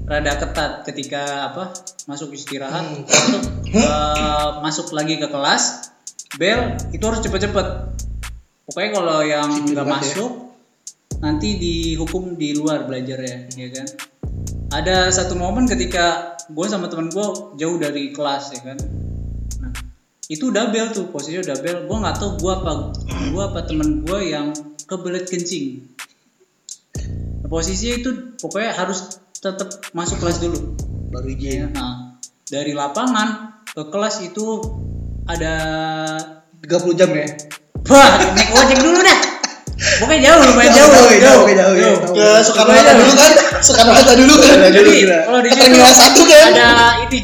[0.09, 1.77] rada ketat ketika apa
[2.09, 2.81] masuk istirahat.
[2.81, 3.05] Hmm.
[3.05, 3.45] masuk
[3.77, 5.93] eh, masuk lagi ke kelas
[6.41, 7.67] bel itu harus cepet-cepet.
[8.65, 9.93] Pokoknya kalau yang nggak ya.
[10.01, 10.33] masuk
[11.21, 13.87] nanti dihukum di luar belajar ya ya kan?
[14.73, 18.79] Ada satu momen ketika gue sama temen gue jauh dari kelas ya kan?
[19.61, 19.73] Nah
[20.29, 21.77] itu udah bel tuh posisinya udah bel.
[21.85, 22.73] Gue nggak tahu gue apa
[23.29, 24.57] gue apa temen gue yang
[24.89, 25.85] kebelet kencing
[27.49, 30.77] posisinya itu pokoknya harus tetap masuk kelas dulu
[31.09, 31.73] Baru izin.
[31.73, 34.61] nah dari lapangan ke kelas itu
[35.25, 35.53] ada
[36.61, 37.27] 30 jam ya.
[37.89, 39.19] wah naik ojek dulu dah
[40.03, 42.15] pokoknya jauh lumayan jauh Jauh, jauh jauh, jauh, ya, tahu.
[42.17, 43.33] Ke Soekarno Hatta dulu kan?
[43.63, 44.57] Soekarno Hatta dulu kan?
[44.69, 46.43] Jadi, kalau di Terminal satu kan?
[46.53, 46.69] ada
[47.07, 47.19] ini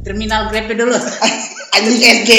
[0.00, 0.96] terminal Grab dulu
[1.76, 2.30] Anjing SD.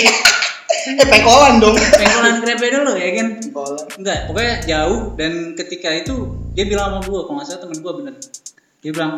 [0.71, 1.75] Eh pengkolan dong.
[1.75, 3.85] pengkolan Grab dulu ya kan Pengkolan.
[3.97, 6.15] enggak pokoknya jauh dan ketika itu
[6.51, 8.13] dia bilang sama gue kalau nggak salah temen gue bener
[8.79, 9.13] dia bilang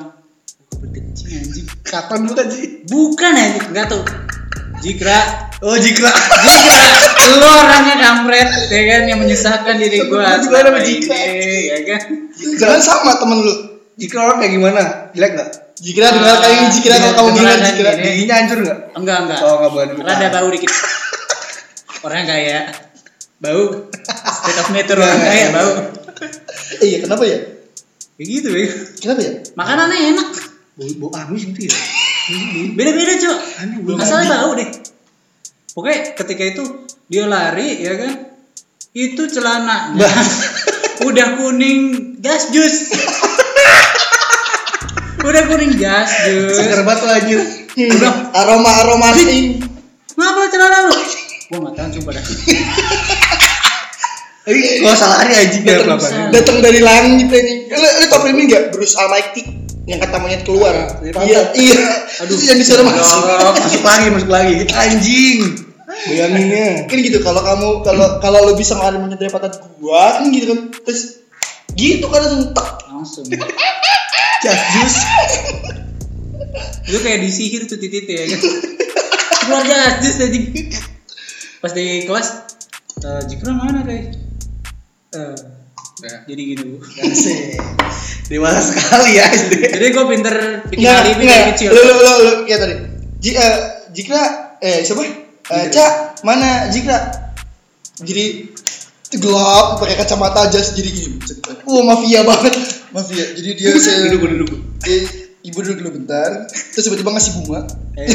[0.73, 1.65] Berkencing anjing.
[1.85, 2.81] Kapan lu tadi?
[2.89, 4.01] Bukan anjing, enggak tuh.
[4.81, 5.19] Jikra,
[5.61, 6.09] Oh Jikra.
[6.11, 6.81] Jikra,
[7.29, 10.41] lu orangnya kampret, ya kan yang menyusahkan diri gua.
[10.43, 11.15] Gua juga selama Jikra.
[11.15, 12.01] ini, ya kan.
[12.35, 13.53] Jangan sama temen lu.
[13.95, 14.81] Jikra orang kayak gimana?
[15.13, 15.49] Jelek nggak?
[15.77, 17.89] Jikra dengar kali ini Jikra kalau kamu kan Jikra.
[17.93, 18.03] ini.
[18.03, 18.77] Giginya hancur nggak?
[18.97, 19.39] Enggak, enggak.
[19.39, 19.93] Oh nggak boleh.
[20.01, 20.71] Rada bau dikit.
[22.03, 22.67] Orang kaya
[23.39, 23.87] bau.
[24.43, 25.49] State of nature orang Iya, kaya iya.
[25.51, 25.71] bau.
[26.79, 27.39] Eh, Iya, kenapa ya?
[28.13, 28.67] Kayak gitu, ya.
[28.99, 29.31] Kenapa ya?
[29.55, 30.29] Makanannya enak.
[30.73, 31.71] Bau bau amis gitu ya.
[32.77, 33.37] Beda-beda, Cok.
[33.59, 34.69] Aneh, belum Asalnya bau deh.
[35.73, 36.63] Pokoknya ketika itu
[37.07, 38.11] dia lari, ya kan?
[38.93, 40.05] Itu celananya
[41.07, 41.81] udah kuning
[42.21, 42.93] gas jus.
[45.27, 46.55] udah kuning gas jus.
[46.59, 47.41] Segar banget.
[47.73, 49.57] Udah, Aroma aroma ini.
[50.13, 50.93] ngapa celana lu?
[51.53, 52.23] Gua nggak tahu coba dah.
[54.43, 56.01] Tapi gua salah hari anjing ya Betul, apa?
[56.01, 56.15] bisa.
[56.33, 57.69] Datang dari langit ini.
[57.69, 58.63] Lu, lu tau film ini enggak?
[58.73, 59.41] Bruce Almighty
[59.85, 60.73] yang kata monyet keluar.
[60.97, 61.55] Dari Iya, pantat.
[61.55, 61.83] iya.
[62.19, 62.35] Aduh.
[62.41, 63.21] Yang disuruh masuk.
[63.55, 64.53] Masuk lagi, masuk lagi.
[64.81, 65.39] Anjing.
[66.03, 66.89] Bayanginnya.
[66.89, 70.49] kan gitu kalau kamu kalau kalau lu bisa ngeluarin monyet dari pantat gua kan gitu
[70.49, 71.21] kan terus
[71.71, 73.25] gitu kan langsung tak Langsung.
[74.43, 74.95] Jas jus.
[76.83, 78.39] Itu kayak disihir tuh titik ya kan.
[79.39, 80.39] Keluar gas jus tadi.
[81.63, 82.27] Pas di kelas
[83.07, 84.11] eh Jikra mana deh?
[85.15, 85.35] Eh,
[86.27, 86.83] jadi gini bu.
[88.27, 89.71] Dewasa sekali ya SD.
[89.71, 90.35] Jadi gue pinter
[90.67, 91.69] bikin nggak alibi dari kecil.
[91.71, 92.33] lu lu lu, lu.
[92.51, 92.75] Ya tadi.
[93.23, 93.55] Ji, eh,
[93.95, 94.21] Jikra
[94.59, 95.07] eh siapa?
[95.07, 96.99] Eh, Cak mana Jikra?
[98.03, 98.51] Jadi
[99.15, 101.15] gelap pakai kacamata jas jadi gini.
[101.63, 102.59] Wah mafia banget.
[102.91, 103.23] Mafia.
[103.39, 104.59] Jadi dia saya Duduk, duduk.
[104.83, 104.99] dia,
[105.43, 107.61] ibu duduk dulu bentar terus tiba-tiba ngasih bunga
[107.93, 108.09] Eh,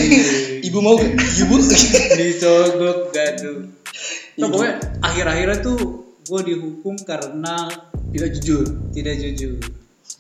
[0.67, 1.07] ibu mau gak?
[1.39, 1.55] ibu
[2.19, 3.71] Dicogok gaduh.
[4.37, 5.79] Nah, pokoknya akhir-akhirnya tuh
[6.21, 7.71] gue dihukum karena
[8.09, 8.65] Tidak jujur.
[8.91, 9.55] tidak jujur.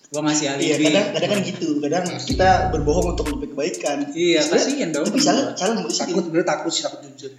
[0.09, 0.84] Gue ngasih Iya, alibi.
[0.86, 1.68] kadang kadang kan gitu.
[1.80, 4.09] Kadang kita berbohong untuk lebih kebaikan.
[4.09, 5.04] Iya, kasihan dong.
[5.04, 5.74] Tapi salah salah?
[5.82, 7.32] Takut bener takut sih takut jujur.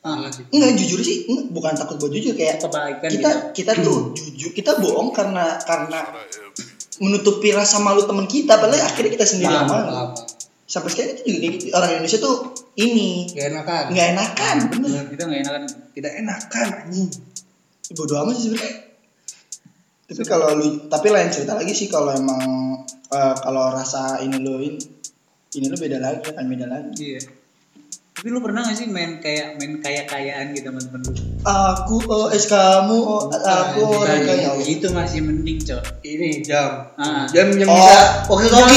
[0.00, 3.52] Ah, Enggak jujur sih, enggak, bukan takut buat jujur kayak kebaikan kita gitu.
[3.54, 6.00] kita tuh jujur, kita bohong karena karena
[7.00, 10.12] menutupi rasa malu teman kita, padahal akhirnya kita sendiri yang malu.
[10.70, 11.64] Sampai sekarang itu juga kayak gitu.
[11.74, 12.36] Orang Indonesia tuh
[12.78, 13.84] ini Gak enakan.
[13.90, 15.02] nggak enakan, bener.
[15.10, 15.62] Kita nggak enakan.
[15.96, 17.08] Tidak enakan anjing.
[17.96, 18.74] Bodoh amat sih sebenarnya.
[20.06, 22.42] Tapi kalau lu, tapi lain cerita lagi sih kalau emang
[23.10, 24.78] eh, kalau rasa ini lu ini,
[25.58, 26.94] ini lu beda lagi akan beda lagi.
[27.02, 27.20] Iya.
[28.20, 31.12] Tapi lu pernah gak sih main kayak main kaya-kayaan gitu sama temen lu?
[31.40, 34.60] Aku OS kamu, oh, aku orang kaya.
[34.60, 36.04] itu masih mending cok.
[36.04, 36.92] Ini jam.
[37.00, 37.24] Ah.
[37.32, 37.80] Jam yang Oh.
[37.80, 38.76] bisa oke toki.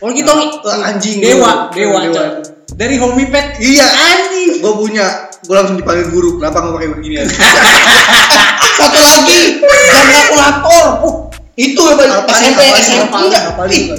[0.00, 1.20] Oh gitu Wah, anjing.
[1.20, 2.28] Dewa, dewa cok.
[2.72, 3.60] Dari homie pet.
[3.60, 4.64] Iya anjing.
[4.64, 5.28] Gua punya.
[5.44, 6.40] Gua langsung dipanggil guru.
[6.40, 7.14] Kenapa nggak pakai begini?
[8.80, 10.86] Satu lagi, jam kalkulator.
[11.04, 11.14] Uh,
[11.52, 13.44] itu yang paling Apalin, SMP, SMP enggak?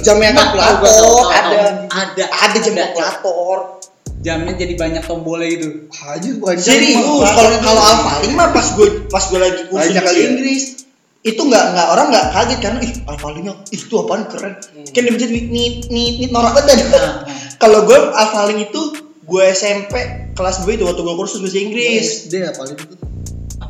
[0.02, 1.86] jam yang kalkulator ada.
[1.86, 2.24] Ada.
[2.50, 3.83] Ada jam kalkulator.
[4.24, 5.68] Jamnya jadi banyak tombolnya itu.
[5.92, 6.64] Haji bukan jam.
[6.64, 10.26] Serius, kalau kalau Alfa mah pas gue pas gue lagi kursus Banyak bahasa ya.
[10.32, 10.64] Inggris
[11.24, 14.56] itu nggak nggak orang nggak kaget karena ih Alfa-nya itu apaan keren.
[14.64, 16.88] Kan dia nit nit nit nit norak banget.
[16.88, 17.14] Nah, nah.
[17.60, 18.82] Kalau gue Alfa itu
[19.24, 19.94] gue SMP
[20.32, 22.28] kelas 2 itu waktu gue kursus bahasa Inggris.
[22.28, 23.03] SD apa itu?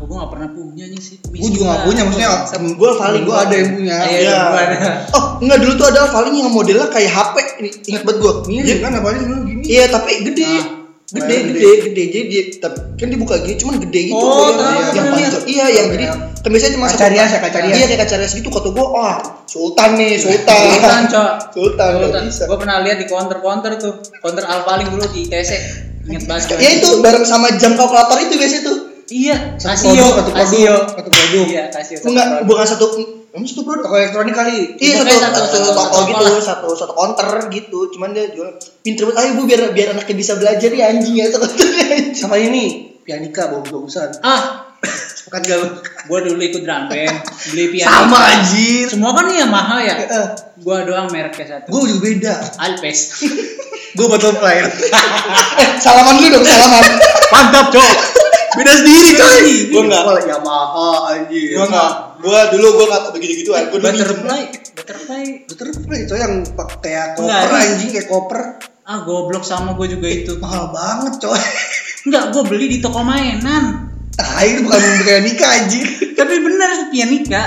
[0.04, 1.16] Aku gua gak pernah punya nih sih.
[1.24, 2.02] Gua juga nggak punya.
[2.04, 2.28] Maksudnya
[2.76, 3.96] gue paling gua ada yang punya.
[4.04, 4.36] Iya, Iya.
[4.52, 4.90] ada.
[5.16, 7.34] Oh, enggak dulu tuh ada Alphalin yang modelnya kayak HP.
[7.64, 8.32] Ini ingat banget gua.
[8.44, 9.62] Ini Dia- kan apa dulu gini.
[9.64, 10.44] Iya, tapi gede.
[10.44, 10.64] Ah.
[11.04, 12.02] Gede, gede, gede.
[12.10, 14.18] Jadi dia tapi kan dibuka gini cuman gede gitu.
[14.18, 15.44] Oh, yang, tahu, yang panjang.
[15.48, 16.04] Iya, yang jadi
[16.44, 17.76] kan biasanya cuma Kacarias ya, kacarias.
[17.80, 19.16] Iya, kayak kacarias gitu kata gua, wah,
[19.48, 20.60] sultan nih, sultan.
[20.68, 21.30] Sultan, Cok.
[21.56, 22.22] Sultan, Sultan.
[22.28, 22.42] bisa.
[22.44, 23.94] Gua pernah lihat di counter-counter tuh.
[24.20, 25.50] Counter Alpaling dulu di TC.
[26.04, 26.60] Ingat banget.
[26.60, 28.93] Ya itu bareng sama jam kalkulator itu guys itu.
[29.06, 30.74] Iya, Satu Casio, produk, satu produk, Casio.
[30.88, 31.44] satu produk.
[31.46, 31.96] Iya, Casio.
[31.96, 32.46] satu Enggak, produk.
[32.46, 32.86] bukan satu
[33.30, 33.82] emang satu produk.
[33.84, 34.58] Toko elektronik kali.
[34.76, 37.78] Iya Pokoknya satu, satu- satu, satu- toko gitu, satu satu counter gitu.
[37.90, 38.48] Cuman dia jual
[38.80, 39.20] pinter banget.
[39.20, 41.44] Ayo bu biar biar anaknya bisa belajar ya anjing ya satu.
[42.16, 42.64] Sama ini
[43.00, 44.20] pianika bagus-bagusan.
[44.20, 44.72] Ah,
[45.18, 45.68] Sepakat gak lu?
[46.04, 47.16] gua dulu ikut drum band,
[47.48, 47.88] beli piano.
[47.90, 48.84] Sama anjir.
[48.86, 49.94] Semua kan Yamaha ya.
[49.98, 50.26] Eh,
[50.56, 51.68] Gua doang mereknya satu.
[51.70, 52.34] Gue juga beda.
[52.58, 53.24] Alpes.
[53.96, 54.56] Gue butterfly.
[54.58, 56.84] Eh, salaman dulu dong, salaman.
[57.30, 57.90] Mantap, Cok.
[58.54, 59.46] Beda sendiri, coy.
[59.70, 60.02] Gua enggak.
[60.06, 61.54] Wah, Yamaha anjir.
[61.58, 61.92] Gua enggak.
[62.22, 63.68] Gua dulu gua enggak begitu gituan.
[63.68, 64.06] Minjem.
[64.06, 64.42] Butterfly,
[64.74, 65.24] butterfly.
[65.46, 66.34] Butterfly, coy yang
[66.80, 68.40] kayak koper anjing kayak koper.
[68.84, 70.36] Ah, goblok sama gua juga itu.
[70.38, 71.40] Mahal banget, coy.
[72.06, 73.90] Enggak, gua beli di toko mainan.
[74.20, 74.78] Ah, itu bukan
[75.08, 75.86] kayak nikah anjir.
[76.14, 77.42] Tapi bener pianika.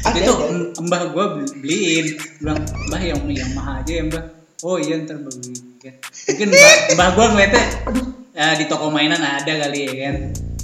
[0.00, 0.80] Ada, itu ada.
[0.80, 2.06] mbah gua beli- beliin.
[2.40, 4.24] Bilang, "Mbah yang Yamaha aja ya, Mbah."
[4.64, 5.56] Oh iya ntar beli.
[5.80, 5.96] Kan.
[6.28, 10.16] Mungkin mbah, mbah gua ngeliatnya, aduh, eh, di toko mainan ada kali ya kan.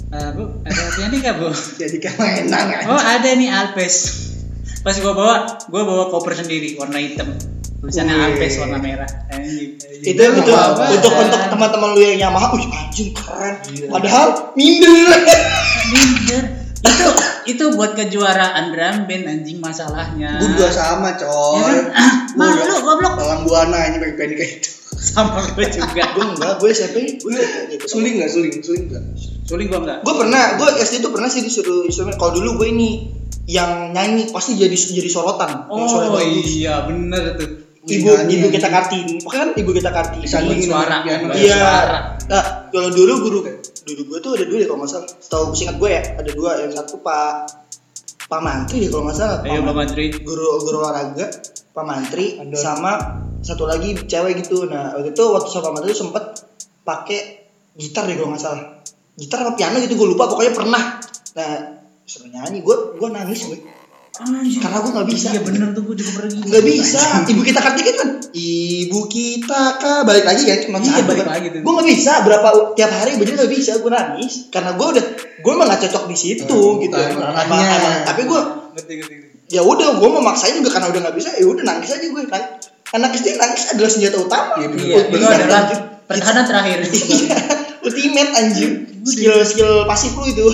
[0.07, 1.51] Eh, bu, ada pianika bu.
[1.83, 3.95] Jadi kayak mainan Oh ada nih Alpes.
[4.79, 5.35] Pas gua bawa,
[5.67, 7.35] gua bawa koper sendiri warna hitam.
[7.77, 8.33] tulisannya.
[8.33, 10.17] Apex warna merah anjing itu itu
[10.49, 10.97] Apa-apaan.
[10.97, 13.53] untuk untuk teman-teman lu yang Yamaha, wih anjing keren.
[13.69, 13.85] Iya.
[13.93, 14.27] Padahal
[14.57, 15.13] minder.
[15.93, 16.43] Minder.
[16.83, 17.09] Itu
[17.47, 21.63] itu buat kejuaraan drum band anjing masalahnya Gue juga sama ya coy.
[21.63, 24.69] kan ah, malu goblok Dalam buana ini pakai pendek kayak itu.
[24.97, 27.37] sama gue juga gue enggak, gue SMP, gue.
[27.85, 29.03] Suling nggak suling, suling nggak?
[29.47, 32.19] suling gua enggak Gue pernah, gue SD tuh pernah sih disuruh instrumen.
[32.19, 32.89] Kalau dulu gue ini
[33.47, 35.71] yang nyanyi pasti jadi jadi sorotan.
[35.71, 40.27] oh iya bener tuh Ibu Nyanyi, ibu kita kartini, kan ibu kita kartini.
[40.27, 41.71] Disandingin Buat suara, buat Iya.
[42.27, 43.39] Nah, kalau dulu guru
[43.87, 45.07] dulu gue tuh ada dua ya kalau nggak salah.
[45.07, 46.51] Setahu singkat gue ya ada dua.
[46.59, 47.31] Yang satu Pak
[48.27, 49.37] Pak Mantri ya kalau nggak salah.
[49.47, 51.25] ayo Pak Madri guru guru olahraga
[51.71, 52.59] Pak Mantri Andor.
[52.59, 52.91] sama
[53.39, 56.23] satu lagi cewek gitu nah waktu itu waktu sama Pak Mantri tuh sempet
[56.83, 57.19] pakai
[57.79, 58.63] gitar deh kalau nggak salah
[59.15, 60.83] gitar apa piano gitu gue lupa pokoknya pernah
[61.39, 61.51] nah
[62.03, 63.59] suruh nyanyi gue gue nangis gue
[64.17, 65.27] karena gue nggak bisa.
[65.29, 66.47] Iya bener tuh gue juga pernah gitu.
[66.47, 67.01] Nggak bisa.
[67.25, 71.33] Ibu kita kartikan kan ibu kita kak balik lagi ya cuma Iya, balik kan.
[71.33, 71.61] lagi tuh.
[71.61, 72.11] gue nggak bisa.
[72.21, 73.71] Berapa tiap hari bener nggak bisa.
[73.77, 74.33] Gue nangis.
[74.49, 75.05] Karena gue udah
[75.37, 76.95] gue emang nggak cocok di situ Hmm, gitu.
[76.95, 77.75] Emang- ranahnya.
[77.77, 78.41] emang- tapi gue
[78.73, 79.35] ngerti ngerti ngerti.
[79.47, 82.21] ya udah gue mau maksain juga karena udah nggak bisa ya udah nangis aja gue
[82.21, 82.51] Nang-
[82.89, 84.53] anak SD nangis adalah senjata utama.
[84.57, 85.79] Iya, iya itu Ultimate, adalah anjir.
[86.03, 86.77] pertahanan terakhir.
[86.87, 87.37] Iya,
[87.85, 88.69] ultimate anjir
[89.03, 90.47] skill skill pasif lu itu.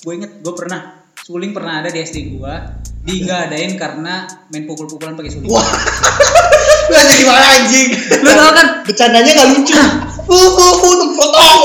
[0.00, 0.97] Gue inget gue pernah
[1.28, 2.54] suling pernah ada di SD gue
[3.04, 5.60] di nggak adain karena main pukul-pukulan pakai suling wah.
[6.88, 7.88] Lu ada di mana anjing?
[8.24, 8.66] Lu tau kan?
[8.88, 9.76] Bercandanya nggak lucu.
[10.28, 11.60] Uh uh uh tuh potong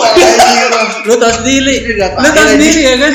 [1.08, 2.00] lu tau sendiri.
[2.00, 3.14] Lu tau sendiri ya kan?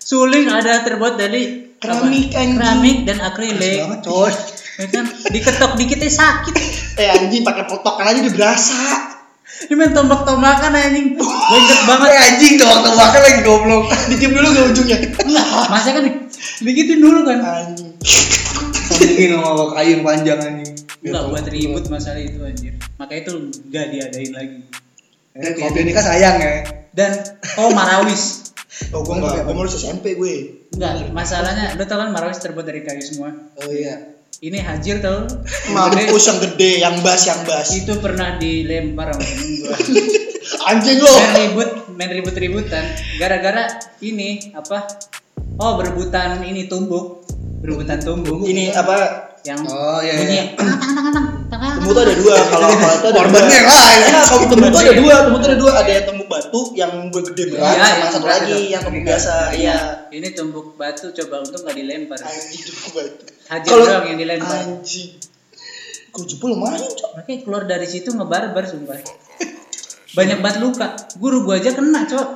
[0.00, 2.56] Suling ada terbuat dari Keramik, anjing.
[2.56, 3.84] keramik dan akrilik.
[3.84, 5.04] Ya kan?
[5.32, 6.56] Diketok dikitnya sakit.
[6.96, 9.05] Eh anjing pakai potokan aja udah berasa
[9.66, 11.18] ini main tombak-tombakan anjing.
[11.18, 12.08] Gue inget banget.
[12.14, 13.84] Eh anjing makan lagi goblok.
[14.10, 14.96] dicium dulu ke ujungnya.
[15.66, 16.04] Masa kan
[16.62, 17.38] digituin dulu kan?
[17.42, 17.90] Anjing.
[18.86, 20.72] Sambungin sama kayu yang panjang anjing.
[21.02, 22.72] Enggak buat ribut masalah itu anjir.
[22.98, 23.32] Makanya itu
[23.70, 24.58] gak diadain lagi.
[25.36, 26.64] Eh, Kalau dia nikah sayang ya.
[26.96, 27.12] dan
[27.60, 28.54] oh marawis.
[28.92, 30.64] Oh gue nggak gue mau SMP gue.
[30.72, 33.36] Enggak, masalahnya lu tau kan marawis terbuat dari kayu semua.
[33.60, 34.15] Oh iya.
[34.36, 35.24] Ini hajir tau?
[35.72, 39.76] mampus yang gede yang bas yang bas Itu pernah dilempar sama temen gua.
[40.70, 42.84] anjing lo Main ribut, main ribut-ributan.
[43.16, 44.84] Gara-gara ini apa?
[45.56, 47.24] Oh berebutan ini tumbuk,
[47.64, 48.44] berebutan tumbuk.
[48.44, 50.14] ini apa yang Oh iya.
[50.18, 50.44] bunyi iya.
[50.58, 51.74] tang tang tang tang tang tang.
[51.78, 53.98] Temu tuh ada dua kalau kalau itu ada Korbannya yang lain.
[54.10, 56.92] Nah, kalau temu tuh ada dua, temu tuh ada dua, ada yang temu batu yang
[57.08, 58.72] gede berat Iya, sama yang satu berat lagi itu.
[58.74, 59.34] yang temu biasa.
[59.54, 59.76] Iya.
[60.08, 62.18] Ini tumbuk batu coba untung gak dilempar.
[62.18, 63.24] Anjing temu batu.
[63.46, 64.58] Hajar Kalau doang yang dilempar.
[64.58, 65.10] anjing.
[66.08, 67.10] Kau jempol lumayan, Cok.
[67.14, 68.96] Makanya keluar dari situ ngebarbar sumpah.
[70.16, 70.96] Banyak banget luka.
[71.20, 72.28] Guru gua aja kena, Cok.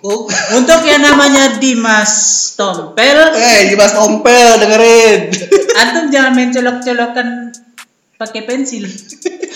[0.00, 0.24] Oh.
[0.56, 2.10] Untuk yang namanya Dimas
[2.56, 5.28] Tompel, Eh, Dimas Tompel dengerin.
[5.76, 7.52] antum jangan main colok-colokan
[8.16, 8.88] pakai pensil.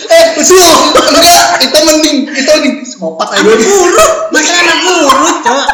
[0.07, 0.61] eh, usul.
[0.93, 2.17] Enggak, itu mending.
[2.29, 2.75] Itu mending.
[2.85, 3.41] Sopat aja.
[3.41, 5.07] Anak guru, masalah anak guru,
[5.41, 5.67] Cok.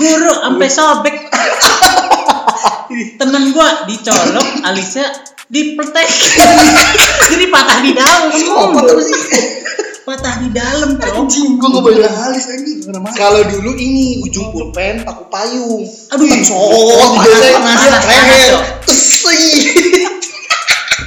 [0.00, 1.16] Guru sampai sobek.
[3.20, 5.12] Temen gua dicolok, alisnya
[5.46, 6.08] dipletek.
[7.28, 8.32] Jadi patah di apa
[9.04, 9.16] sih?
[10.08, 11.12] Patah di dalam, Cok.
[11.20, 12.08] Anjing, gua Gue enggak boleh.
[12.08, 12.80] alis anjing.
[13.12, 15.84] Kalau dulu ini ujung pulpen paku payung.
[15.84, 16.24] Aduh,
[16.56, 18.56] Oh, panas, biasanya panas, leher.
[18.88, 19.36] Tesi.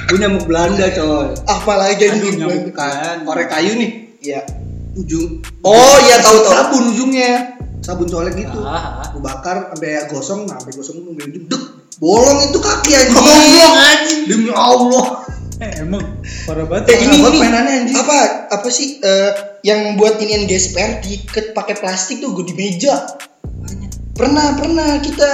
[0.06, 1.34] Gue nyamuk Belanda coy.
[1.50, 2.34] Apalagi Aduh, anjing.
[2.38, 2.70] nyamuk.
[2.78, 3.90] Kan, korek kayu nih.
[4.22, 4.46] Iya.
[4.94, 5.42] Ujung.
[5.66, 6.52] Oh, iya tahu tahu.
[6.54, 7.58] Sabun ujungnya.
[7.82, 8.62] Sabun colek gitu.
[8.62, 9.06] Ah, ah.
[9.10, 11.62] Gue bakar sampai gosong, sampai gosong gue ujung dek.
[11.98, 13.18] Bolong itu kaki anjing.
[13.18, 14.20] Goblok, anjing.
[14.30, 15.21] Demi Allah.
[15.62, 16.02] Eh, emang
[16.42, 16.90] parah banget.
[16.90, 17.96] Eh, ini, ini mainannya, anjing.
[17.96, 18.18] apa
[18.50, 19.30] apa sih eh,
[19.62, 22.98] yang buat inian gesper diikat pakai plastik tuh gue di meja
[24.12, 25.30] pernah pernah kita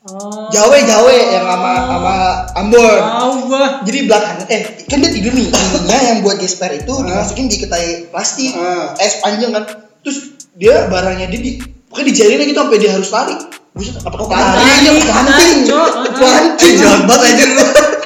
[0.00, 0.48] Oh.
[0.48, 2.14] jawe jawe yang sama sama
[2.56, 3.84] Ambon Tahu gua.
[3.84, 8.08] jadi belakang eh kan dia tidur nih ininya yang buat gesper itu dimasukin di ketai
[8.08, 8.96] plastik Ah.
[8.96, 9.68] es panjang kan
[10.00, 13.36] terus dia barangnya dia di pokoknya dijariin gitu sampai dia harus lari
[13.70, 15.88] buset apa Oh, lari kebanting Cok.
[16.08, 17.64] kebanting Eh, jahat banget aja lu.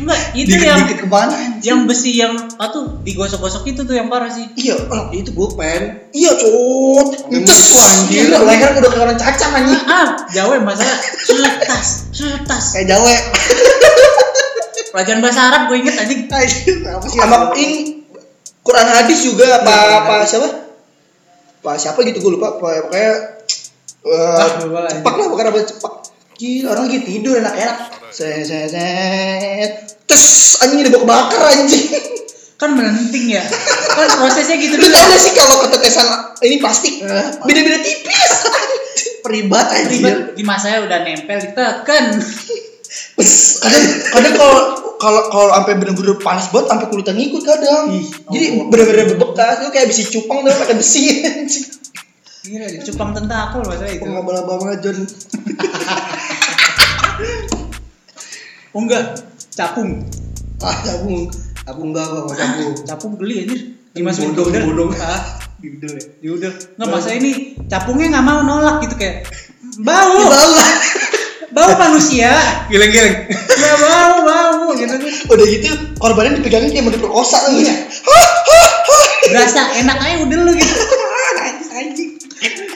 [0.00, 1.60] Enggak, itu yang Dikit-dikit ke mana anjing?
[1.60, 4.48] yang besi yang apa tuh digosok-gosok itu tuh yang parah sih.
[4.54, 6.08] iya oh, Itu pulpen.
[6.10, 8.20] iya cot Sampai Entes, muku, anjir.
[8.26, 12.64] gila, leher udah kayak orang cacang anjing Ah, Jawa masalah sutas, sutas.
[12.72, 13.12] Kayak Jawa.
[14.90, 16.20] Pelajaran bahasa Arab gue inget anjing.
[16.26, 17.16] Anjir, apa sih?
[17.16, 18.02] sama ini
[18.60, 20.48] Quran hadis juga apa apa siapa
[21.60, 23.36] apa siapa gitu gue lupa pokoknya
[24.00, 24.96] Ah, lagi.
[24.96, 25.92] cepak lah bukan apa cepak
[26.40, 27.78] gila orang lagi tidur enak-enak.
[28.08, 28.48] Set
[30.08, 30.24] tes
[30.64, 31.84] anjing dibawa kebakar anjing.
[32.56, 33.44] Kan melenting ya.
[33.96, 36.06] Kan prosesnya gitu lu tau sih kalau ketetesan
[36.40, 37.04] ini plastik?
[37.44, 38.32] Beda-beda tipis.
[39.24, 39.68] Peribat.
[39.92, 40.16] Ribet.
[40.32, 42.04] Di masanya udah nempel ditekan.
[42.90, 44.60] Pes, kadang kadang kalau
[45.00, 47.84] kalau kalau sampai bener-bener panas banget sampai kulitnya ngikut kadang.
[47.94, 51.02] Ih, Jadi bener-bener berbekas itu kayak besi cupang tuh pakai besi.
[52.40, 54.00] Gila, cupang tentakel bahasa itu.
[54.00, 54.98] Pengabal-abal John.
[58.70, 59.18] Oh enggak,
[59.50, 60.06] capung.
[60.62, 61.26] Ah, cabung.
[61.66, 62.72] Cabung enggak gua mau cabung.
[62.86, 63.60] Capung geli anjir.
[63.90, 64.90] Dimasukin Bodong, ke bodong.
[65.02, 66.04] Ah, diudel ya.
[66.22, 66.52] Diudel.
[66.78, 69.26] Enggak masa ini capungnya nggak mau nolak gitu kayak
[69.82, 70.22] bau.
[70.22, 70.54] Bau.
[71.50, 72.30] Bau manusia.
[72.70, 73.26] Geleng-geleng.
[73.58, 75.10] Ya bau, bau gitu kan.
[75.34, 75.68] Udah gitu
[75.98, 77.74] korbannya dipegangin kayak mau diperkosa kan Iya.
[79.34, 80.74] Berasa enak aja udel lu gitu.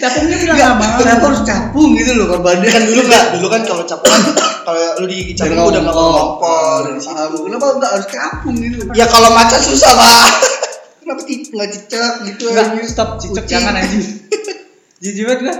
[0.05, 0.37] Najis anjing.
[0.37, 0.99] Capungnya bilang nggak mau.
[1.01, 2.69] Kenapa harus capung gitu loh korbannya?
[2.69, 4.23] kan dulu nggak dulu kan kalau capung kan
[4.65, 7.37] kalau lu di capung udah nggak mau ngompol dari situ.
[7.49, 8.77] Kenapa enggak harus capung gitu?
[8.93, 10.31] Ya kalau macan susah pak.
[11.05, 12.45] Kenapa nggak cicak gitu?
[12.49, 12.89] Enggak, anjing?
[12.89, 14.05] stop cicak jangan anjing.
[15.05, 15.57] Jijik banget gua.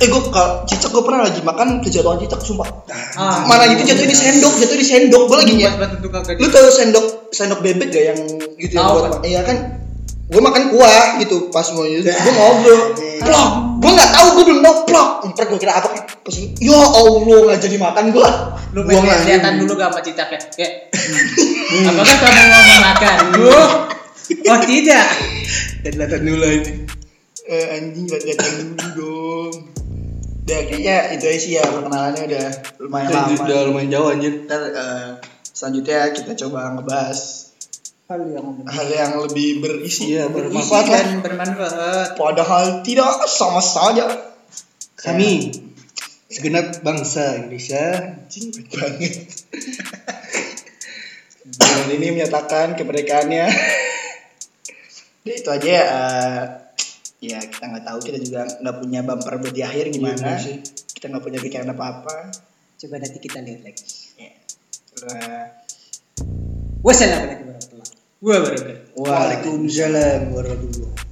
[0.00, 2.68] Eh gue kalau cicak gue pernah lagi makan kejatuhan cicak sumpah.
[3.16, 3.44] Ah.
[3.44, 5.28] Mana itu jatuh di sendok, jatuh di sendok.
[5.28, 8.20] Gue lagi kagak Lu tahu sendok sendok bebek gak yang
[8.56, 9.56] gitu yang Tahu, buat iya kan?
[10.30, 12.94] Gue makan kuah gitu pas mau itu, gue ngobrol.
[13.18, 13.50] Plok,
[13.82, 15.08] gue nggak tahu, gue belum tahu plok.
[15.34, 15.88] Ntar gue kira apa?
[16.22, 18.28] Pas ya Allah nggak jadi makan gue.
[18.70, 23.50] lu pengen kelihatan dulu gak sama cicaknya kayak hmm, apakah kamu mau makan bu
[24.46, 25.06] oh tidak
[25.80, 26.72] Lihat-lihatan dulu ini.
[27.50, 29.52] Eh, anjing lihat-lihatan dulu dong.
[30.46, 32.46] Udah kayaknya itu aja sih ya perkenalannya udah
[32.78, 33.42] lumayan lama.
[33.42, 34.32] Udah lumayan jauh anjir.
[34.46, 35.10] Ntar eh,
[35.50, 37.49] selanjutnya kita coba ngebahas
[38.10, 40.98] hal yang hal yang lebih berisi Iya, bermanfaat lah.
[40.98, 44.10] dan bermanfaat Padahal tidak sama saja.
[44.98, 45.54] Kami
[46.26, 49.14] segenap bangsa Indonesia Anjing baik banget.
[51.50, 53.46] Bulan ini menyatakan kemerdekaannya.
[55.22, 55.86] Udah itu aja ya.
[57.20, 60.18] ya kita nggak tahu kita juga nggak punya bumper buat di akhir gimana.
[60.18, 60.56] Iya, bener sih.
[60.98, 62.16] kita nggak punya pikiran apa apa.
[62.80, 63.84] coba nanti kita lihat lagi
[64.18, 64.32] Ya.
[66.80, 67.49] Wassalamualaikum
[68.20, 71.09] Waalaikumsalam warahmatullahi